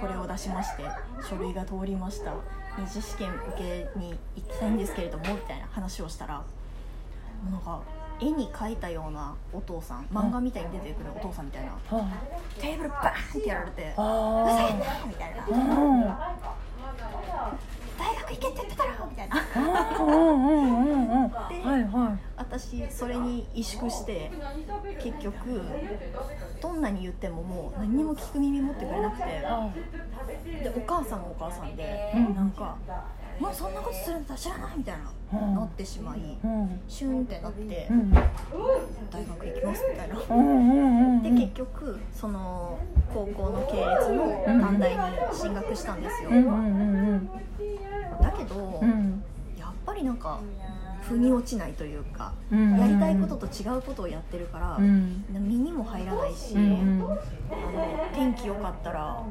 [0.00, 0.84] これを出しまして
[1.28, 2.32] 書類が通りました。
[2.78, 6.40] 二次試験受けに行きたいんですけれどもみたいな話をしたら
[7.50, 7.80] なんか
[8.20, 11.70] 絵に描いたようなお父さん漫画みたいに出てくるお父さんみたいな。
[11.70, 11.78] は
[12.60, 15.42] テーブルバーンってやられて「うるあさいな!」みたいな。
[15.42, 16.14] あうん
[18.00, 19.36] 「大学行けって言ってたろ!」みたいな。
[20.00, 21.30] うんうんうんうん。
[21.30, 24.30] はいは私それに萎縮して
[24.98, 25.60] 結局
[26.60, 29.24] どんなに言ってももう何にも聞く耳持ってくれなくて。
[30.62, 32.34] でお母さんもお母さんで、うん。
[32.34, 32.76] なんか
[33.40, 34.94] 「もうそんなことするんだ知らない」みたい
[35.32, 35.54] な、うん。
[35.54, 36.80] なってしまいうん。
[36.86, 38.12] シュンってなって、うん
[39.10, 40.16] 大学行きますみたいな。
[40.36, 42.78] うんうんうんで結局その
[43.12, 44.98] 高校の系列の短大に
[45.34, 46.36] 進学したんですよ、だ
[48.32, 49.22] けど、うん。
[49.58, 50.38] やっぱりなんか
[51.10, 52.78] 腑に落ちないというか、うん。
[52.78, 55.24] やりたいことと違うことをやってるから、うん。
[55.28, 56.62] 身にも入らないし、うん。
[56.62, 57.18] うん
[57.50, 59.24] あの天気良かったら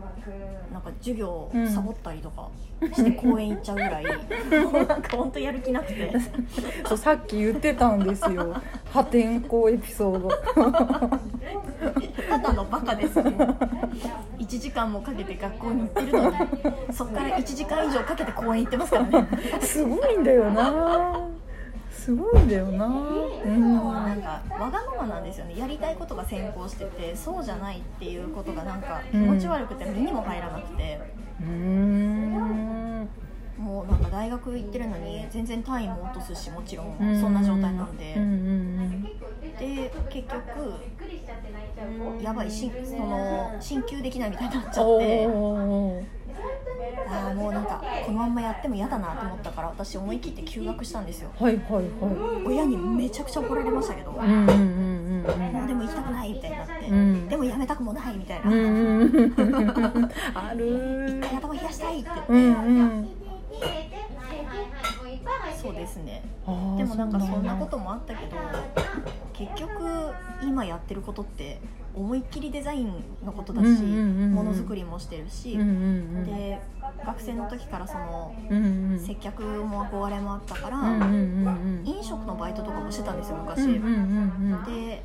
[0.74, 2.50] なんか授業サボったりとか
[2.94, 4.04] して公園行っちゃうぐらい、
[4.66, 6.12] もうなんか本当やる気なくて。
[6.86, 8.54] そうさっき言ってたんですよ。
[8.92, 10.30] 破天荒エピソード。
[12.30, 13.32] ただのバカですね。
[14.38, 16.38] 1時間もかけて学校に行ってるのに
[16.92, 19.28] そっから1時間以上かけて公園行ってますからね。
[19.62, 21.20] すごいんだよな
[22.10, 22.88] すごいんだよな。
[22.88, 23.76] うん。
[23.76, 25.60] なんかわがままなんですよね。
[25.60, 30.99] やりたいことが先行しててそうじゃないっていうことがなんか気持ち悪くて身にも入らなくて、
[31.39, 33.10] うーん。
[33.60, 39.03] もうなんか大学行ってるのに全然単位も落とすしもちろんそんな状態なんで、うんうん
[39.60, 40.74] で結局
[42.24, 46.19] やばいしその進級できないみたいになっちうんゃって
[47.08, 51.32] ああもうなんかこのまんまやっても嫌だなと思ったから私思い切って休学したんですよ。
[51.40, 51.86] はいはいはい。
[52.46, 55.54] 親にめちゃくちゃ怒られましたけど、うんうんうんうん。
[55.54, 57.28] もうでも行きたくないみたいになって、うん。
[57.28, 59.02] でもやめたくもないみたいな、うんうん。
[59.02, 59.06] う
[60.00, 61.20] んある。
[61.24, 62.10] 一回頭冷やしたいって。
[62.14, 63.10] 言って、うんうん。
[65.62, 66.24] そうですね。
[66.78, 68.38] でもなんかうそんなこともあったけど
[69.34, 71.60] 結局今やってることって
[71.96, 72.94] 思いっきりデザイン
[73.26, 74.32] のことだしうんうんうんうん。
[74.34, 75.70] ものづくりもしてるし、うんうんう
[76.22, 76.26] ん。
[76.26, 76.60] で
[77.06, 85.04] 学生の時からそのうんうん接客も憧れもあったから、うんうんうんうん飲食のバイトとかもしてたんですよ昔、うんうんうんで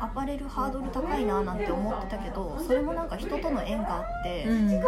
[0.00, 4.68] アパレルハードル高いななんて思ってたけどそれもなんか人との縁があって、うん。
[4.68, 4.82] うん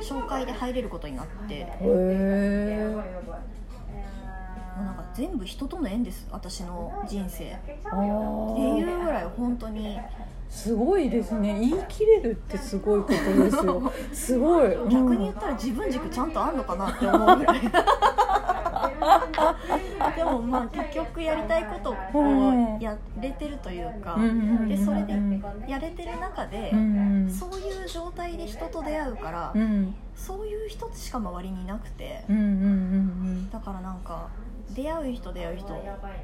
[0.00, 1.66] 紹介で入れることになって
[4.80, 7.44] もうなんか全部人との縁です私の人生。
[7.44, 7.74] ってい
[8.82, 9.98] うぐらい本当に。
[10.48, 11.60] すごいですね。
[11.60, 13.92] 言い切れるってすごいことですよ。
[14.12, 14.70] すごい。
[14.88, 17.60] 逆に言ったら自分軸ちゃんとあんのかなって思うぐらい。
[20.16, 22.24] でもまあ結局やりたいことを
[22.80, 25.14] やれてるというかうんうんうんうんでそれで
[25.66, 29.94] やれてる中でうんうんそういう状態で人と出会うからうん。
[30.16, 32.24] そういう人しか周りにいなくて。
[32.28, 33.50] うんうんうん。
[33.50, 34.28] だからなんか
[34.74, 35.68] 出会う人出会う人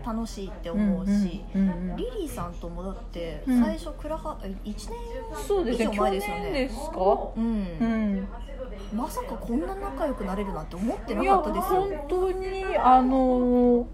[0.04, 3.62] 楽しいって思うしうんうんリリーさんともだってうん。
[3.62, 4.76] 最初倉は1年
[5.46, 6.42] そうですね以上去前ですよね。
[6.42, 7.28] 年ですか？
[7.36, 7.44] うん。
[7.44, 8.28] うん。
[8.94, 11.80] まさかこんな仲良くなれるなんて思ってなかったですよ。
[11.82, 13.86] 本当にあの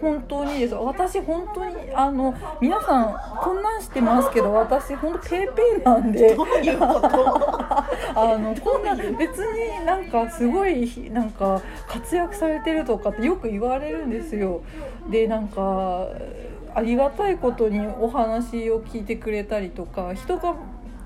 [0.00, 0.74] 本当にです。
[0.74, 6.34] 私本当にあの皆さんこんなんしてますけど私本当ペーペーなんで。
[6.34, 7.08] どういうこと？
[8.14, 14.60] あのこんな別になんかすごいなんか活躍されてるとかってよく言われるんですよ。
[15.10, 16.08] でなんか
[16.74, 20.54] ありがたいことにお話を聞いてくれたりとか人が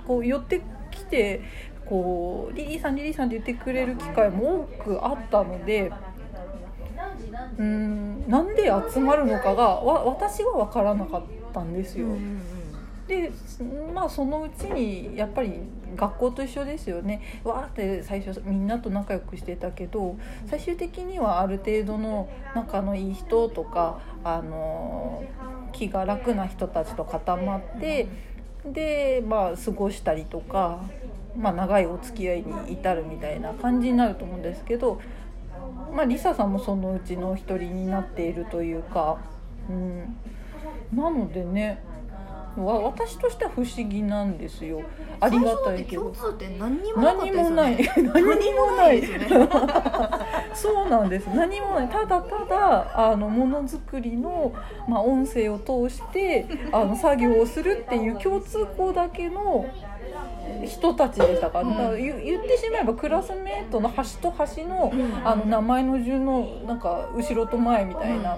[0.07, 1.40] こう寄ってきて
[1.86, 5.90] こうリリーさんリリーさんって言ってくれる機会も多くあったので
[7.59, 8.28] うん。
[8.28, 11.22] なんで集まるのかがわ私は分からなかっ
[11.53, 12.09] たんですよ。
[13.09, 13.33] で
[13.93, 15.53] まあそのうちにやっぱり
[15.97, 17.20] 学校と一緒ですよね。
[17.45, 20.16] わーって最初みんなと仲良くしてたけど
[20.47, 25.24] 最終的にはある程度の仲のいい人とかあの
[25.72, 28.09] 気が楽な人たちと固まって
[28.64, 30.80] でまあ過ごしたりとか、
[31.37, 35.01] まあ、長いお付き合いに至るみたいな感じになると思うんですけど、
[35.92, 39.18] まあ、リサさんもそのうちの一人になっているというか、
[39.68, 40.16] うん、
[40.94, 41.82] なのでね
[42.56, 44.82] わ私としては不思議なんですよ。
[45.20, 46.14] ありがたいけど。
[46.58, 47.00] 何にも
[47.50, 49.02] ない 何にももない。
[50.52, 51.28] そうなんです。
[51.28, 51.88] 何もない。
[51.88, 54.52] ただただあのものづくりの、
[54.86, 59.64] まあ、音声を通してあの作業をするっていう共通項だけの
[60.66, 61.61] 人たちでしたか？
[61.62, 61.70] ら,、うん。
[61.70, 65.26] だから言言ってしまえばクラスメートの端と端の,、うん。
[65.26, 68.36] あの名前の順のなんか後ろと前みたいな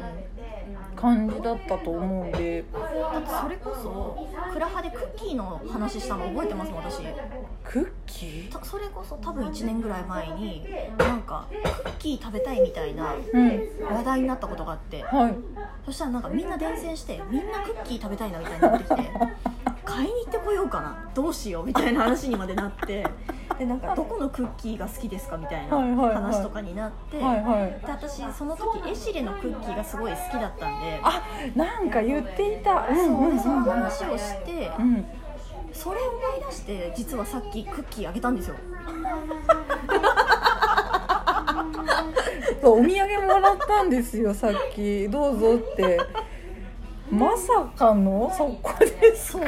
[0.97, 2.65] 感じだったと思うんで。
[2.73, 6.71] だってそれこそクラハでクッキーの話したの覚えてます？
[6.73, 7.03] もん私。
[7.65, 8.53] クッキー？
[8.53, 10.65] たそれこそ多分1年ぐらい前に
[10.99, 11.47] なんか
[11.83, 13.61] クッキー食べたいみたいなうん。
[13.97, 15.03] 話題になったことがあって。
[15.03, 15.35] はい。
[15.85, 19.11] そしたらなんかみんな伝染してみんなクッキー食べたいなみたいになってきて
[20.75, 23.07] かなどうしようみたいな話にまでなって
[23.59, 26.15] でなんかどこのクッキーが好きですかみたいなはいはいはい。
[26.17, 27.71] 話とかになって、はいはい。
[27.71, 31.23] で私その時エシレのクッキーがすごい好きだったんであ
[31.55, 32.89] なんか言っていた。
[32.91, 33.63] うんそうでそのうん。
[33.63, 35.07] うん話をしてうん。
[35.73, 38.57] それを思い出して実はさっきクッキーあげたんですよ。
[42.63, 45.09] お土産もらったんですよさっき。
[45.09, 46.01] どうぞって
[47.15, 48.33] まさかの？
[48.37, 49.43] そこですそう。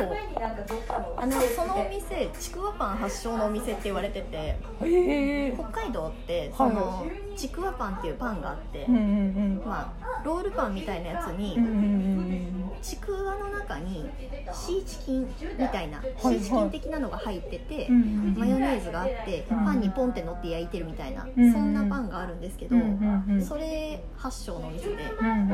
[1.17, 7.07] あのそのお店ちくわパン発祥のお店って言われてて北海道ってその
[7.37, 14.09] ちくわパンっていうパンがあって、うんうんまあロールパンみたいなやつに、うんうんうんちくわの中に
[14.53, 15.26] シーチキン
[15.59, 22.84] みたいな、いシーチキン的なのが入ってて、うんうんマヨネーズがあって、うんパンにポンって乗って焼いてるみたいな、うんそんなパンがあるんですけど、うんう
[23.32, 23.45] んうん。
[23.45, 25.49] それ発祥のお店でうんうん。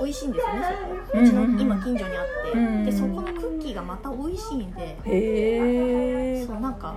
[0.00, 0.62] 美味しいんですよね
[1.06, 1.18] そこ。
[1.18, 6.96] うんうちの今近所にあって、うんでそこのクッキーがまた美味しいんで、そうなんか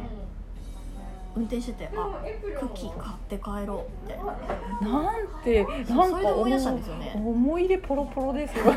[1.35, 2.21] 運転しててあ
[2.59, 4.19] クッキー買って帰ろうみたい
[4.81, 7.13] ななんてなんそれでか思い出したんですよね。
[7.15, 8.65] 思い出ポロポロですよ。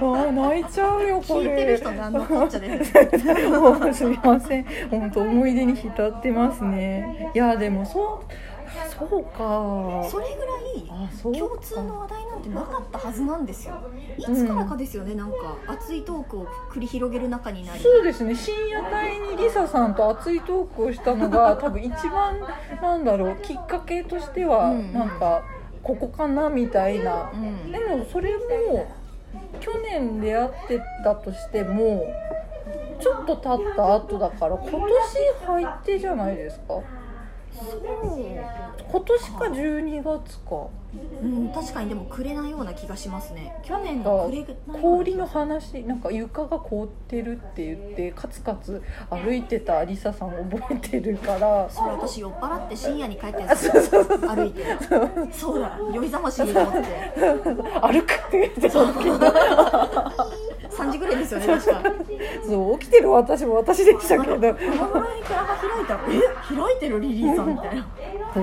[0.00, 1.46] あ泣いちゃうよこれ。
[1.46, 2.84] 聞いてる人何のこっちゃで。
[2.84, 2.94] す
[3.50, 4.66] もうすみません。
[4.90, 7.30] 本当思い出に浸ってますね。
[7.34, 8.32] いやでもそう
[8.88, 10.08] そうか。
[10.08, 13.74] それぐらい共通の話題なんてなかったはずなんですよ。
[14.16, 17.82] いつからかですよね、なんか熱いトークを繰り広げる中になり。
[17.82, 18.34] そうですね。
[18.34, 22.36] 深夜帯にリサさんと熱いトークをしたのが 多分一番
[22.80, 24.92] なんだろうきっかけとしてはうん。
[24.92, 25.42] なんか
[25.82, 27.30] ここかなみたいな。
[27.32, 27.70] うん。
[27.70, 28.86] でもそれも
[29.60, 32.04] 去年出会ってたとしても
[33.00, 34.80] ちょっと経った後だから今年
[35.46, 36.74] 入ってじゃないですか
[37.54, 40.68] 今年か12月か。
[41.22, 43.56] うん確かにでもくれないような気がしますね。
[43.62, 44.46] 去年のくれ
[44.80, 51.68] 氷の話なんか床が凍ってるって言ってカツカツ歩いてたリサさん覚えてるから。
[51.70, 54.64] それ私酔っ払って深夜に帰ったやつ歩いて。
[55.32, 55.78] そうだ。
[55.94, 56.80] 酔いざましにと思って。
[57.80, 59.08] 歩くって言ってた時
[60.72, 61.82] 3時ぐらいですよね確か。
[62.46, 64.24] そう起きてる私も私でしたけど。
[64.24, 64.58] このぐらいに
[65.22, 65.94] から開いた。
[65.94, 67.86] らえ開いてるリリーさんみたいな。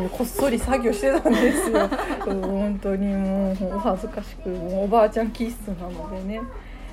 [0.09, 1.89] こっそり作業してたんですよ。
[2.25, 6.41] 本当にもうお恥ずかしくもうおばあちゃん気質なのでね。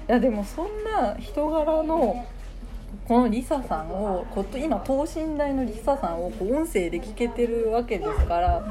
[0.08, 2.24] いやでもそんな人柄の
[3.04, 8.64] このリサさんを今等身大のリサさんをこう音声で聞けてるわけですから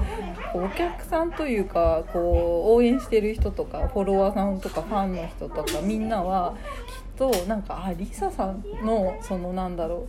[0.54, 6.56] お客さんというかこう応援してる人とかフォロワーさんとかファンの人とかみんなは
[7.18, 10.08] きっとなんかあリサさんのそのなんだろ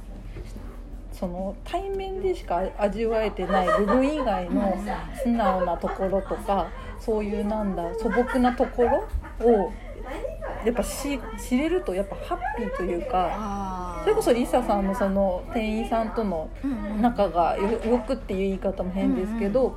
[1.12, 4.76] うその対面でしか味わえてない部分以外の
[5.22, 6.68] 素直なところとか
[7.00, 9.72] そういうなんだ素朴なところを
[10.64, 16.48] やっぱし知れるとやっぱハッピーというかあそれこそリサさんのその店員さんとの
[17.00, 19.76] 仲がよよくっていう言い方も変ですけど、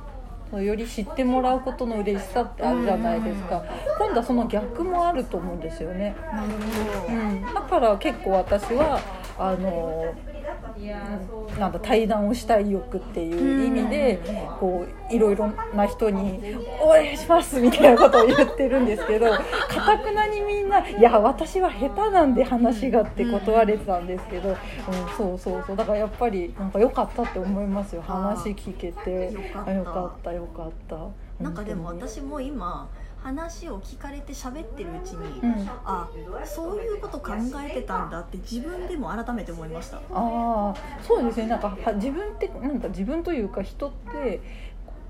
[0.52, 3.64] より知ってもらうことの嬉しさってあるじゃないですか、
[3.98, 6.16] 今度はその逆もあると思うんですよね。
[6.32, 9.00] なるほど、うん、だから結構私は
[9.38, 10.14] あの
[11.58, 14.20] なんだ対談をしたい欲っていう意味で
[14.58, 16.40] こういろいろな人に
[16.80, 24.56] 「お願いします」みたいなことを言ってるんですけどかたくなにみんな「いや私は下手なんで話が」って断れてたんですけど、うん、
[25.16, 25.76] そうそうそう。
[25.76, 28.02] だからやっぱりなんか良かったって思いますよ。
[28.02, 29.32] 話聞けて。
[29.32, 29.70] よかった。
[29.70, 30.96] あよかったよかった。
[31.42, 32.88] なんかでも私も今
[33.22, 35.68] 話を聞かれて喋ってるうちに、うん。
[35.84, 36.08] あ
[36.44, 37.32] そういうこと考
[37.66, 39.98] えてたんだって自分でも改めて思いました。
[39.98, 41.46] ああそうですね。
[41.48, 44.40] なんかは自分ってなんか自分というか人って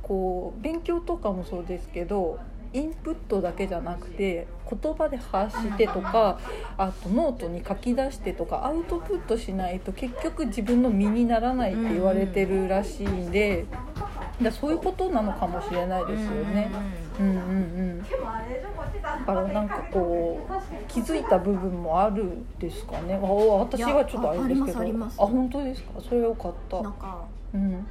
[0.02, 2.38] こう勉強とかもそうですけど
[2.72, 6.38] インプットだけじゃなくて言葉で発してとか
[6.78, 13.66] あとノートに書き出してとかアウトプットしないと結局自分の身にならないって言われてるらしいんで
[14.42, 16.70] だそういうことなのかもしれないですよね。
[17.18, 18.06] うんうんうん、だ
[19.26, 20.52] からなんかこう
[20.88, 23.14] 気づいた部分もあるんですかね。
[23.14, 24.80] あ私はちょっとあれですけど。
[24.80, 24.82] あ
[25.18, 26.00] あ本当ですか？
[26.00, 26.82] それはよかった。
[26.82, 27.24] なんか
[27.54, 27.86] うん。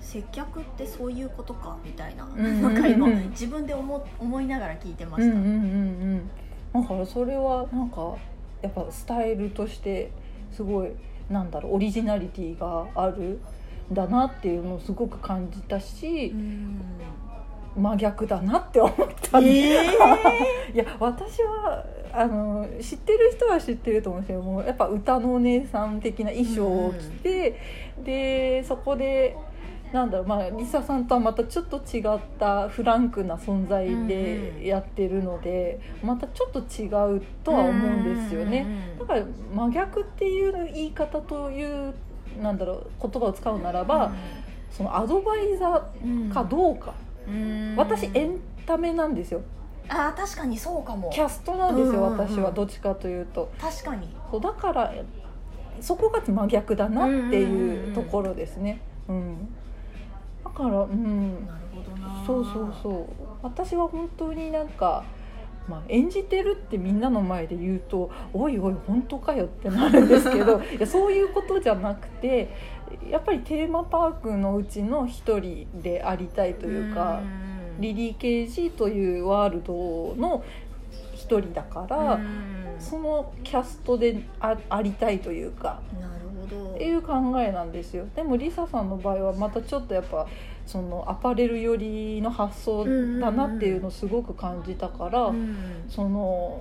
[0.00, 5.52] 接客ってそういうことかみたいな,、なんか今自分で思思いながら聞いてました、うんうんうん
[6.74, 6.82] うん。
[6.82, 8.16] だからそれはなんか
[8.60, 10.10] やっぱスタイルとして
[10.52, 10.90] すごい
[11.30, 13.22] なんだろうオリジナリティがある。
[13.22, 13.40] ん
[13.90, 16.80] だなっていうのをすごく感じたしう、ん。
[17.76, 18.94] 真逆だなって思っ
[19.30, 19.84] たんで、え
[20.74, 27.58] いや私はあの知ってる人は知ってると思うんですけどもやっぱ歌のお姉さん的な衣装を着て、
[28.04, 29.36] でそこで
[29.92, 34.08] なんだろうまあリサさんとはまたちょっと違ったフランクな存在うんうん。
[34.08, 38.66] でやってるので、またちょっと違うとは思うんですよね。
[38.98, 39.22] だから
[39.54, 41.94] 真逆っていう言い方という
[42.40, 44.12] なんだろう言葉を使うならば、
[44.70, 46.94] そのアドバイザーかどうか、
[47.26, 47.74] うん。
[47.76, 49.40] 私エンタメなんですよ。
[49.88, 51.10] あー確かにそうかも。
[51.10, 53.50] キャストなんですよ、私はどっちかというと。
[53.60, 54.08] 確かに。
[54.30, 54.92] そうだから
[55.80, 59.54] そこが真逆だなっていうところですね、うん。
[60.44, 61.46] だからうん。
[61.46, 62.24] なるほどな。
[62.26, 63.06] そうそうそう。
[63.42, 65.04] 私は本当になんか、
[65.68, 72.48] まあ、演じてるってみんなの前で言うと「おいおい本当かよ」ってなるんですけど いやそういうことじゃなくて
[73.08, 77.20] やっぱりテーマパークのうちの一人でありたいというか。
[77.20, 77.52] ん。
[77.80, 80.44] リリー・ケージというワールドの
[81.14, 82.26] 一人だから、うん。
[82.78, 86.74] そのキャストであありたいというかなるほど。
[86.74, 88.06] っていう考えなんですよ。
[88.16, 90.26] でもリサさんの場合はまたちょっとやっぱ
[90.66, 92.84] そのアパレル寄りの発想
[93.20, 95.56] だなっていうのをすごく感じたから、うん。
[95.88, 96.60] その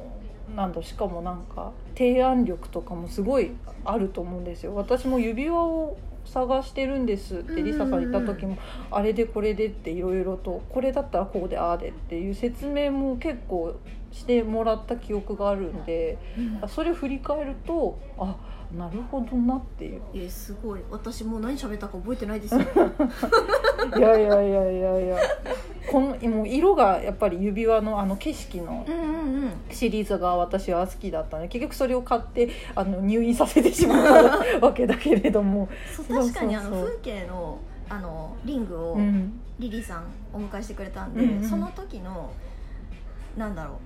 [0.56, 3.52] なんだしかもなんか提案力とかもすごい
[3.86, 4.76] あると思うんですよ。
[4.76, 8.58] 私も指輪を探してるんですってリサさん言った時も、
[8.91, 13.76] あれでこれでっていろいろとこれだったらこうでああでっていう説明も結構
[14.12, 16.18] してもらった記憶があるんで
[16.68, 18.36] それを振り返るとあ
[18.78, 20.01] なるほどなっていう。
[20.13, 20.80] えすごい。
[20.89, 22.61] 私もう何喋ったか覚えてないですよ。
[23.97, 25.17] いやいやいやいやいや。
[25.91, 28.86] このもう色がやっぱり指輪のあの景色の
[29.72, 35.67] シリーズが私は好きだったので結局それを買ってあの入院させてしまったわけだけれども、
[36.07, 37.59] 確かにあの風景の
[37.89, 39.34] あのリングをうん。
[39.59, 42.32] リリーさんお迎えしてくれたんで、うんうんその時の
[43.38, 43.80] なんだろ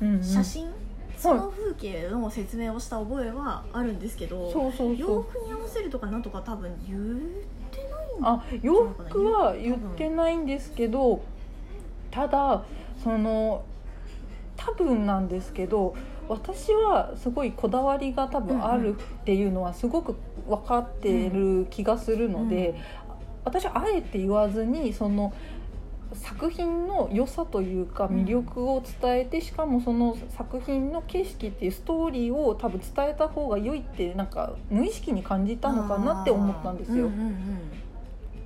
[0.00, 0.04] う。
[0.04, 0.20] んうん。
[0.20, 0.68] う写真、
[1.16, 7.00] その風景の説明をした覚えはあるんですけどそうそうそ洋服に合わせるとかなんとか多分言っ
[7.70, 11.22] てないあ洋服は言ってないんですけど
[12.10, 12.64] ただ
[13.02, 13.64] その
[14.56, 15.94] 多分なんですけど
[16.28, 20.16] 私はすごいこだわりが多分あるっていうのはすごく
[20.48, 22.74] 分かってる気がするので、
[23.44, 25.32] 私はあえて言わずにその
[26.26, 37.06] 作品の良さというか魅力を伝えてしかもその作品の景色っていうストーリーを多分伝えた方が良いってなんか無意識に感じたのかなって思ったんですよ。
[37.06, 37.86] うんうんうん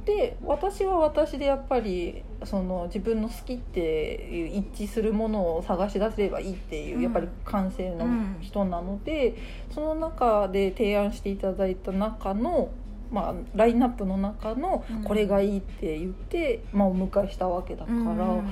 [0.04, 7.02] で私は私でやっぱりその自分の好きっていう一致するものを探し出せればいいっていう、うん。
[7.02, 8.06] やっぱり感性の
[8.40, 9.36] 人なので、
[9.74, 12.70] その中で提案していただいた中の、
[13.10, 15.04] まあ、ラインナップの中のうん。
[15.04, 18.42] これがいいって言って、まあ、お迎えしたわけだから、や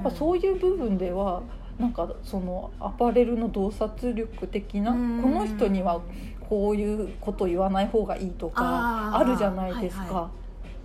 [0.00, 1.42] っぱそういう部分では
[1.78, 5.22] なんかそのアパレルの洞察力的な、うん。
[5.22, 6.00] この人には
[6.48, 10.30] こういうこと言わない方がいいとかあるじゃないですか、はいは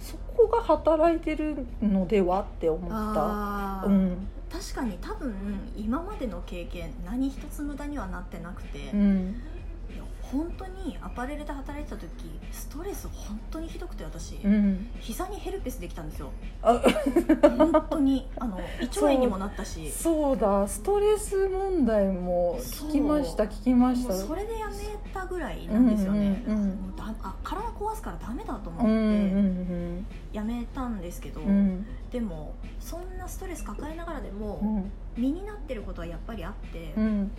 [0.01, 3.83] そこが働いてるのではって思った。
[3.85, 4.27] うん。
[4.51, 5.33] 確かに多分
[5.77, 9.27] 今までの経験何一つ無駄にはなってなくて、いうん。
[9.27, 9.31] や
[10.31, 12.07] 本当にアパレルで働いてた時
[12.51, 14.87] ストレス本当にひどくて私、うん。
[14.99, 16.31] 膝にヘルペスできたんですよ。
[16.61, 16.81] あ
[17.57, 18.29] 本当に。
[18.39, 19.91] あの 胃腸炎にもなったし。
[19.91, 20.67] そうだ。
[20.67, 24.13] ストレス問題も聞きました聞きました。
[24.13, 24.73] それでやめ
[25.13, 30.05] たぐらいなんですよね、うんうんうんだあ体壊すからダメだとうん思ってうん。
[30.31, 31.47] やめたんですけど、うん。
[31.47, 34.91] うんでもそんなストレス抱えながらでうもん。
[35.17, 37.31] 身になってることはやっぱりあって、うん。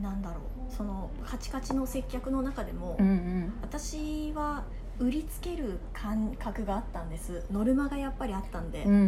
[0.00, 4.64] なんだろうそのカチカチの接客の中でも、うん私は
[4.98, 7.44] 売りつける感覚があったんです。
[7.52, 9.04] ノルマがやっぱりあったんで、うんうんうんう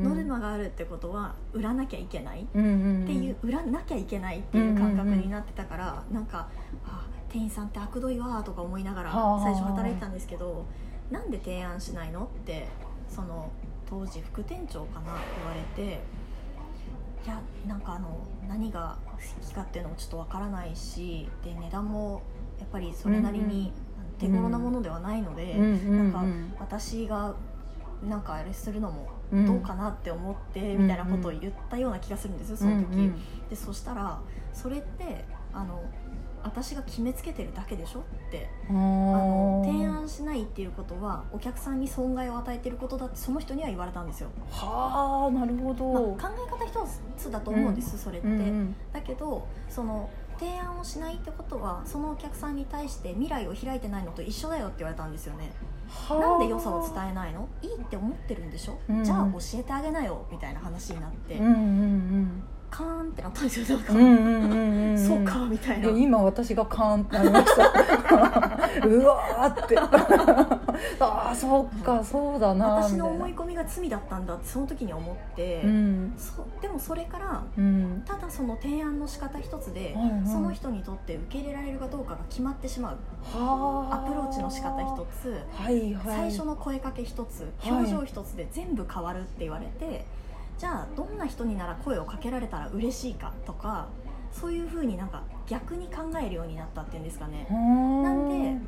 [0.00, 2.40] んノルマがあるってことは売らなきゃいけない。
[2.42, 3.06] っうんうん。
[3.06, 6.48] ていう、売らなきゃいけないっていう感覚になってたから、なんか
[6.84, 9.42] あ店員さんって悪どいわとか思いながらはあ。
[9.42, 10.66] 最初働いてたんですけど
[11.10, 12.66] なんで提案しないのって
[13.08, 13.50] その
[13.88, 16.00] 当時副店長かな言われて
[17.24, 22.22] いやなんかあの何が好きかっていうのもちょっとわからないしで値段も
[22.58, 23.72] やっぱりそれなりに
[24.18, 26.12] 手頃なものではないので、うんうん。
[26.12, 27.34] なんか私が
[28.06, 33.14] なんかあれするのもどうかなって思ってみたいなことを言ったような気がするんですよその時、うんうん。
[33.48, 34.20] でそしたら
[34.52, 35.82] それってあの
[36.42, 48.76] 私が決めつけてるだけでしょってああのの提案しないっていうことはお客さんに損害を与えてることだってその人には言われたんですよ、はあなるほど、まあ、考え方一つだと思うんです、それって、うんうん。
[48.92, 50.08] だけどその
[50.38, 55.44] 提案をしないってことはそのお客さんに対して未来を開いてないのと一緒だよって言われたんですよね。
[55.44, 55.69] はあ
[56.10, 57.48] なんで良さを伝えないの？
[57.62, 59.04] いいって思ってるんでしょ、うん。
[59.04, 64.98] じゃあ教えてあげなよみたいな話になって、うんうんカーンってなったんですよなんか、うんうんうんうんうん。
[65.04, 65.88] そうかみたいな。
[65.90, 67.62] 今私がカーンってなりました。
[68.86, 69.74] うわーって
[70.98, 76.14] ああそっかそうだな私の思い込みが罪だったんだってその時に思って、なうん。
[76.60, 78.02] でもそれからうん。
[78.06, 80.26] ただその提案の仕方一つで、はいはい。
[80.26, 82.98] その人にとって受け入れられるかどうかが決まってしまう。
[83.36, 84.04] はあ。
[84.06, 85.42] アプローチの仕方一つ。
[85.52, 86.04] はいはい。
[86.04, 87.72] 最初の声かけ一つはい。
[87.72, 90.04] 表情一つで全部変わるって言われて、
[90.58, 93.88] じゃあどんな人になら声をかけられたら嬉しいかとか
[94.30, 97.46] そういうふうになんか逆に考えるようになったっていうんですかね。
[97.50, 98.58] ななんで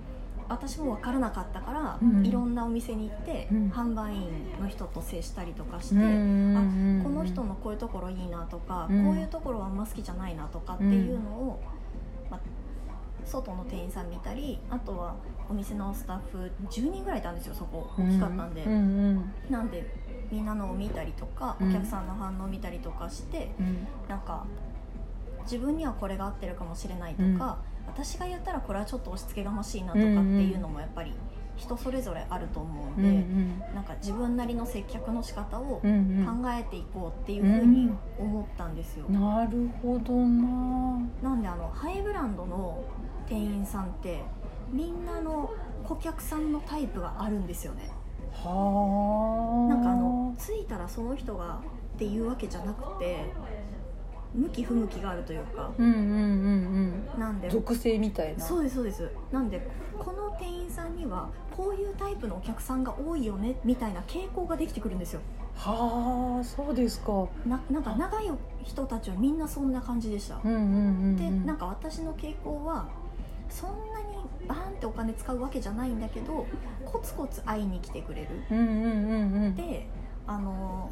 [0.53, 2.27] 私も分からなかったから、うん。
[2.27, 3.71] いろんなお店に行って、うん。
[3.71, 4.31] 販売員
[4.61, 6.01] の人と接したりとかして、うん。
[6.01, 7.03] うんうん。
[7.03, 9.05] この人のこういうところいいなとか、うん。
[9.07, 11.63] こういうところはあんま好きじゃないなとかっていうのを、
[12.31, 12.41] まあ、
[13.25, 15.15] 外の店員さん見たりあとは
[15.49, 17.91] お店のスタッフ10人ぐらいいたんですよそこ。
[17.99, 18.65] 大きかったんで、
[19.51, 19.87] なんで
[20.31, 21.71] みんなのを見たりとかうん。
[21.71, 23.87] お客さんの反応を見たりとかして、うん。
[24.09, 24.45] なんか
[25.43, 31.13] 自分にはこれが合ってるかもしれないとか、私が言ったらこれはちょっと押し付けがましいなとかっていうのもやっぱり
[31.57, 33.59] 人それぞれあると思うんうんうで、ん。
[33.75, 35.83] なんか自分なりの接客の仕方を考
[36.47, 40.99] えていこうっていうふうに思ったんですよ、なるほどな。
[41.23, 42.83] なんであのハイブランドの
[43.29, 44.23] 店員さんって
[44.71, 45.51] みんなの
[45.85, 47.91] 顧客さんのタイプがあるんですよね。
[48.33, 49.75] はあ。
[49.75, 51.61] なんかあの着いたらその人が
[51.95, 53.33] っていうわけじゃなくて
[54.35, 57.53] 向き不向きがあるというかうんうんうんなんでうん。
[57.53, 58.45] 属性みたいな。
[58.45, 59.11] そうですそうです。
[59.31, 59.67] なんで
[59.99, 65.21] この店員さんにはこういうタイプのお客さんが多いよねみたいな傾向ができてくるんですよ。
[65.55, 67.27] はあそうですか。
[67.47, 68.31] ななんか長い
[68.65, 70.69] 人たちはみんなそんな感じでした、うんうんうんう
[71.11, 71.17] ん。
[71.17, 72.89] でなんか私の傾向は
[73.51, 74.17] そんなに
[74.49, 76.47] バーンってお金使うわけじゃないんだけど
[76.87, 78.29] コツコツ会いに来てくれる。
[78.51, 79.55] うんうんうんうん。
[79.55, 79.87] で
[80.27, 80.91] あの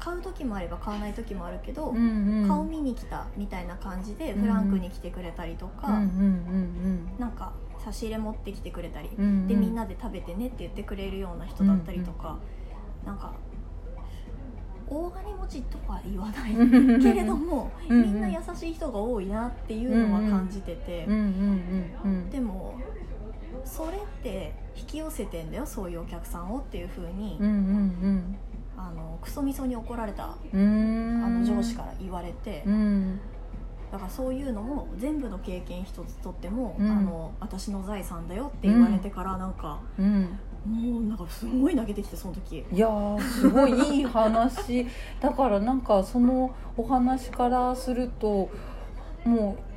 [0.00, 2.48] 買う時もあれば買わない時もあるけど、うんうん。
[2.48, 9.46] 顔見に来たみたいな感じでフランクに来てくれたりとか、うんうんうんなんか差し入れ持ってきてくれたり、うんうん。
[9.46, 12.38] でみんなで食べてねって言ってくれるような人だったりとか、
[13.06, 13.32] なんか
[14.88, 16.52] 大金持ちとは言わない
[17.00, 18.12] けれどもうんうん。
[18.14, 21.22] みんな優しい人が多いなっていうのは感じてて、うんうん
[22.04, 22.30] うんうん。
[22.30, 22.74] でも
[23.64, 28.36] それって引き寄せてんだよそういうお客さんをっていうふうに、うんうん
[28.88, 33.20] あのクソみそに怒られたあの上司から言われて、うん。
[33.92, 36.90] だからそういうのも全部の経験一つとっても、うん。
[36.90, 40.38] あの私の財産だよって言われてからなんか、うん。
[40.66, 42.64] もうなんかすごい泣けてきてその時。
[42.72, 44.86] いやーすごいいい話。
[45.20, 48.50] だからなんかそのお話からすると
[49.24, 49.69] もう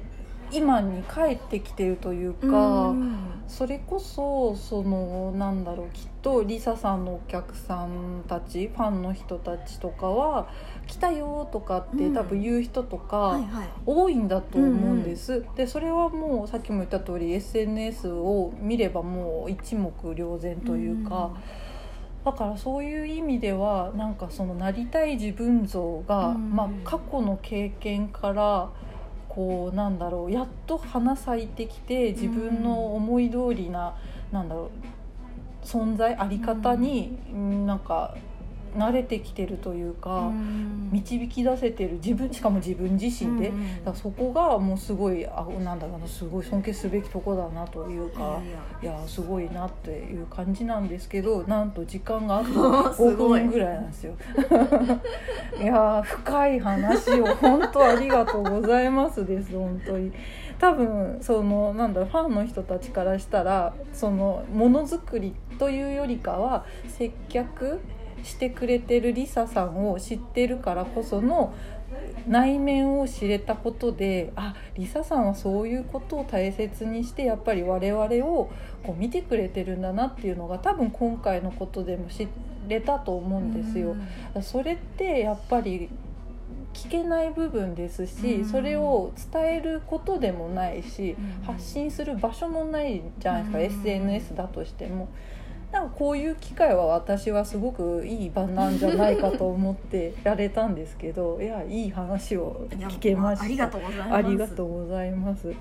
[0.53, 2.47] 今に帰ってきてるというか、
[2.89, 3.19] うん。
[3.45, 10.47] それこそそのなんだろうきっとリサさんのお客さんたちファンの人たちとかは
[10.87, 12.13] 「来たよ」とかってうん。
[12.13, 13.39] 多分言う人とか、
[13.85, 21.31] 多いんだと思うんです、でそれはもうさっきも言った通り SNS を見ればもう一目瞭然というか、
[22.23, 26.55] だからそういう意味ではなんかそのなりたい自分像が、うん。
[26.55, 28.69] まあ、過去の経験から
[29.35, 33.95] こうなんだろうやっと花咲いてきて自分の思い通りな、
[34.31, 34.69] なんだろ
[35.61, 37.65] う存在あり方に、うん。
[37.65, 38.15] なんか
[38.75, 40.89] 慣れてきてるというか、うん。
[40.91, 43.49] 導き出せてる自分しかも自分自身で。
[43.49, 48.51] うんうんだそこがもうすごいあなんだろうなすごい尊敬すべきとこだなというかいや
[48.83, 48.99] いや。
[48.99, 52.49] いやすごいなっていう感じなんですけどなんと時間があと
[52.91, 53.41] 5すごい。
[53.41, 54.13] 分ぐらいなんですよ。
[55.61, 60.11] いやー深い話を本当ありがとうございますです本当に。
[60.59, 67.79] 多分そのなんだろうファンの人たちからしたらそのものづくりというよりかは接客
[68.23, 71.53] してくれてるリサさんを知ってるからこその
[72.27, 78.49] 内面を知れたことであリサさんはそういうことを大切にしてやっぱり我々を
[78.83, 82.27] こう見てくれてるんだなっていうのが多分今回のことでも知
[82.67, 83.95] れたと思うんですよ。
[84.41, 85.89] それってやっぱり
[86.73, 88.45] 聞けない部分ですし、うん。
[88.45, 91.43] それを伝えることでもないし、うん。
[91.45, 93.65] 発信する場所もないじゃないですか、うん。
[93.65, 95.07] SNS だとしても。
[95.73, 103.45] なんかこういう機会は私はすごくいい場なんじゃないかと思ってやれたんですけど いやいい話を聞けました。
[103.45, 104.13] ありがとうございます。
[104.13, 105.51] ありがとうございます。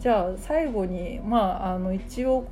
[0.00, 2.44] じゃあ最後にまああの一応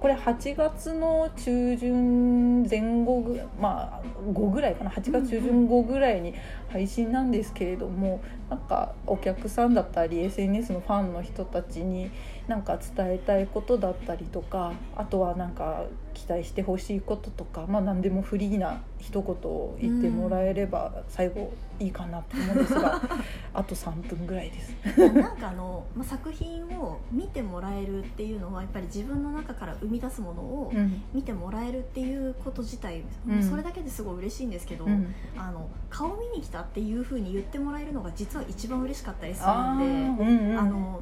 [0.00, 4.90] これ8月の中旬前後ぐまあ5ぐらいかな。
[4.90, 6.34] 8月中旬後ぐらいに
[6.68, 8.20] 配信なんですけれども、
[8.50, 12.10] なんかお客さんだったり SNS のファンの人たちに
[12.48, 15.84] なんか伝えたいことだったりとかあとはなんか
[16.16, 23.02] 期待してほしいこととかまあ何でもフリーな一言を言ってもらえれば最後いいかなと思うんですが、
[23.52, 24.74] あと3分ぐらいです。
[25.12, 31.02] なんかあの、まあ、作品を見てもらえるっていうのはやっぱり自分の中から生み出すものをうん。
[31.12, 33.42] 見てもらえるっていうこと自体、うん。
[33.42, 35.14] それだけですごい嬉しいんですけど、うん。
[35.36, 40.58] あの顔見に来たっていうふうに言ってもらえるのが実は一番嬉しかったりするあんでーうんうん。
[40.58, 41.00] あの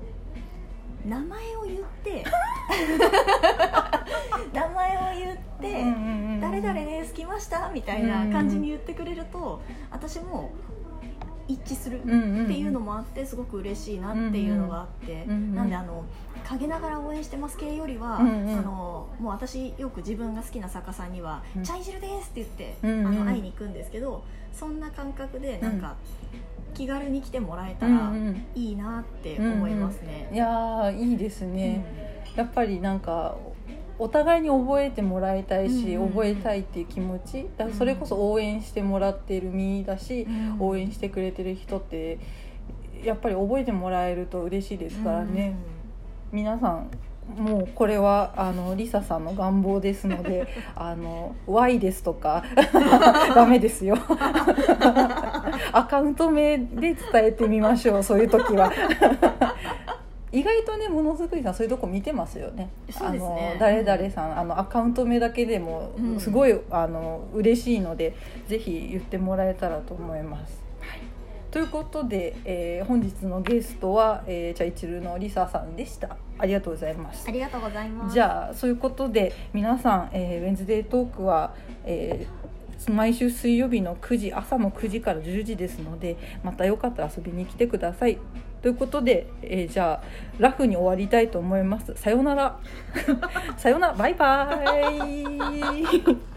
[1.06, 2.24] 名前を言って
[5.14, 10.50] 言って、うんうんうん誰々です来ましたみたいな感じに言ってくれると、私も
[11.48, 12.44] 一致するうんうんうん。
[12.44, 16.04] っていうのもあってすごく嬉しいなっていうのがあって、うんうんなんであの
[16.46, 18.58] 陰ながら応援してます系よりは、うんうん。
[18.58, 21.62] あのもう私よく自分が好きな作家さんには「うん。
[21.62, 25.94] チャイ汁です」って言って、うんうんあの会いに行くんですけどそんな感覚でなんか、
[26.74, 30.28] 気軽に来てもらえたらうんうんいいなって思いますね。
[30.32, 31.84] いやーいいですね、
[32.36, 33.36] やっぱりなんか
[33.98, 40.56] お互いに覚えてもらいたいし、覚えたいっていう気持ちだそれこそ応援してもらってる身だし、うん。
[40.60, 42.18] 応援してくれてる人って
[43.04, 45.56] やっぱり覚えてもらえると嬉しいですからね、
[46.32, 46.90] 皆さん
[47.36, 52.44] もうこれはあのリサさんの願望ですので あの Y ですとか
[53.34, 53.96] ダメですよ。
[55.72, 58.70] アカウント名で伝えてみましょうそういう時は
[60.34, 62.68] 意外とねものづくりさんそういうとこ見てますよね。
[62.90, 63.50] そうですね。
[63.52, 68.16] あの誰々さんあのアカウント名だけでもうんすごい、あの嬉しいので
[68.48, 71.00] ぜひ言ってもらえたらと思います、はい。
[71.52, 76.16] ということで、えー本日のゲストは、えー、チャイチルのリサさんでした。
[76.36, 77.26] ありがとうございます。
[77.28, 78.12] ありがとうございます。
[78.12, 81.54] じゃあそういうことで皆さん、えーウェンズデートークは、
[81.84, 82.44] えー
[82.90, 88.18] 毎週水曜日の9時朝の9時から10時ですのでまたよかったら遊びに来てください
[88.64, 90.02] ということで、えーじゃあ
[90.38, 91.92] ラフに終わりたいと思います。
[91.96, 92.58] さようなら。
[93.58, 93.92] さようなら。
[93.92, 94.58] バイバ
[95.06, 96.33] イ。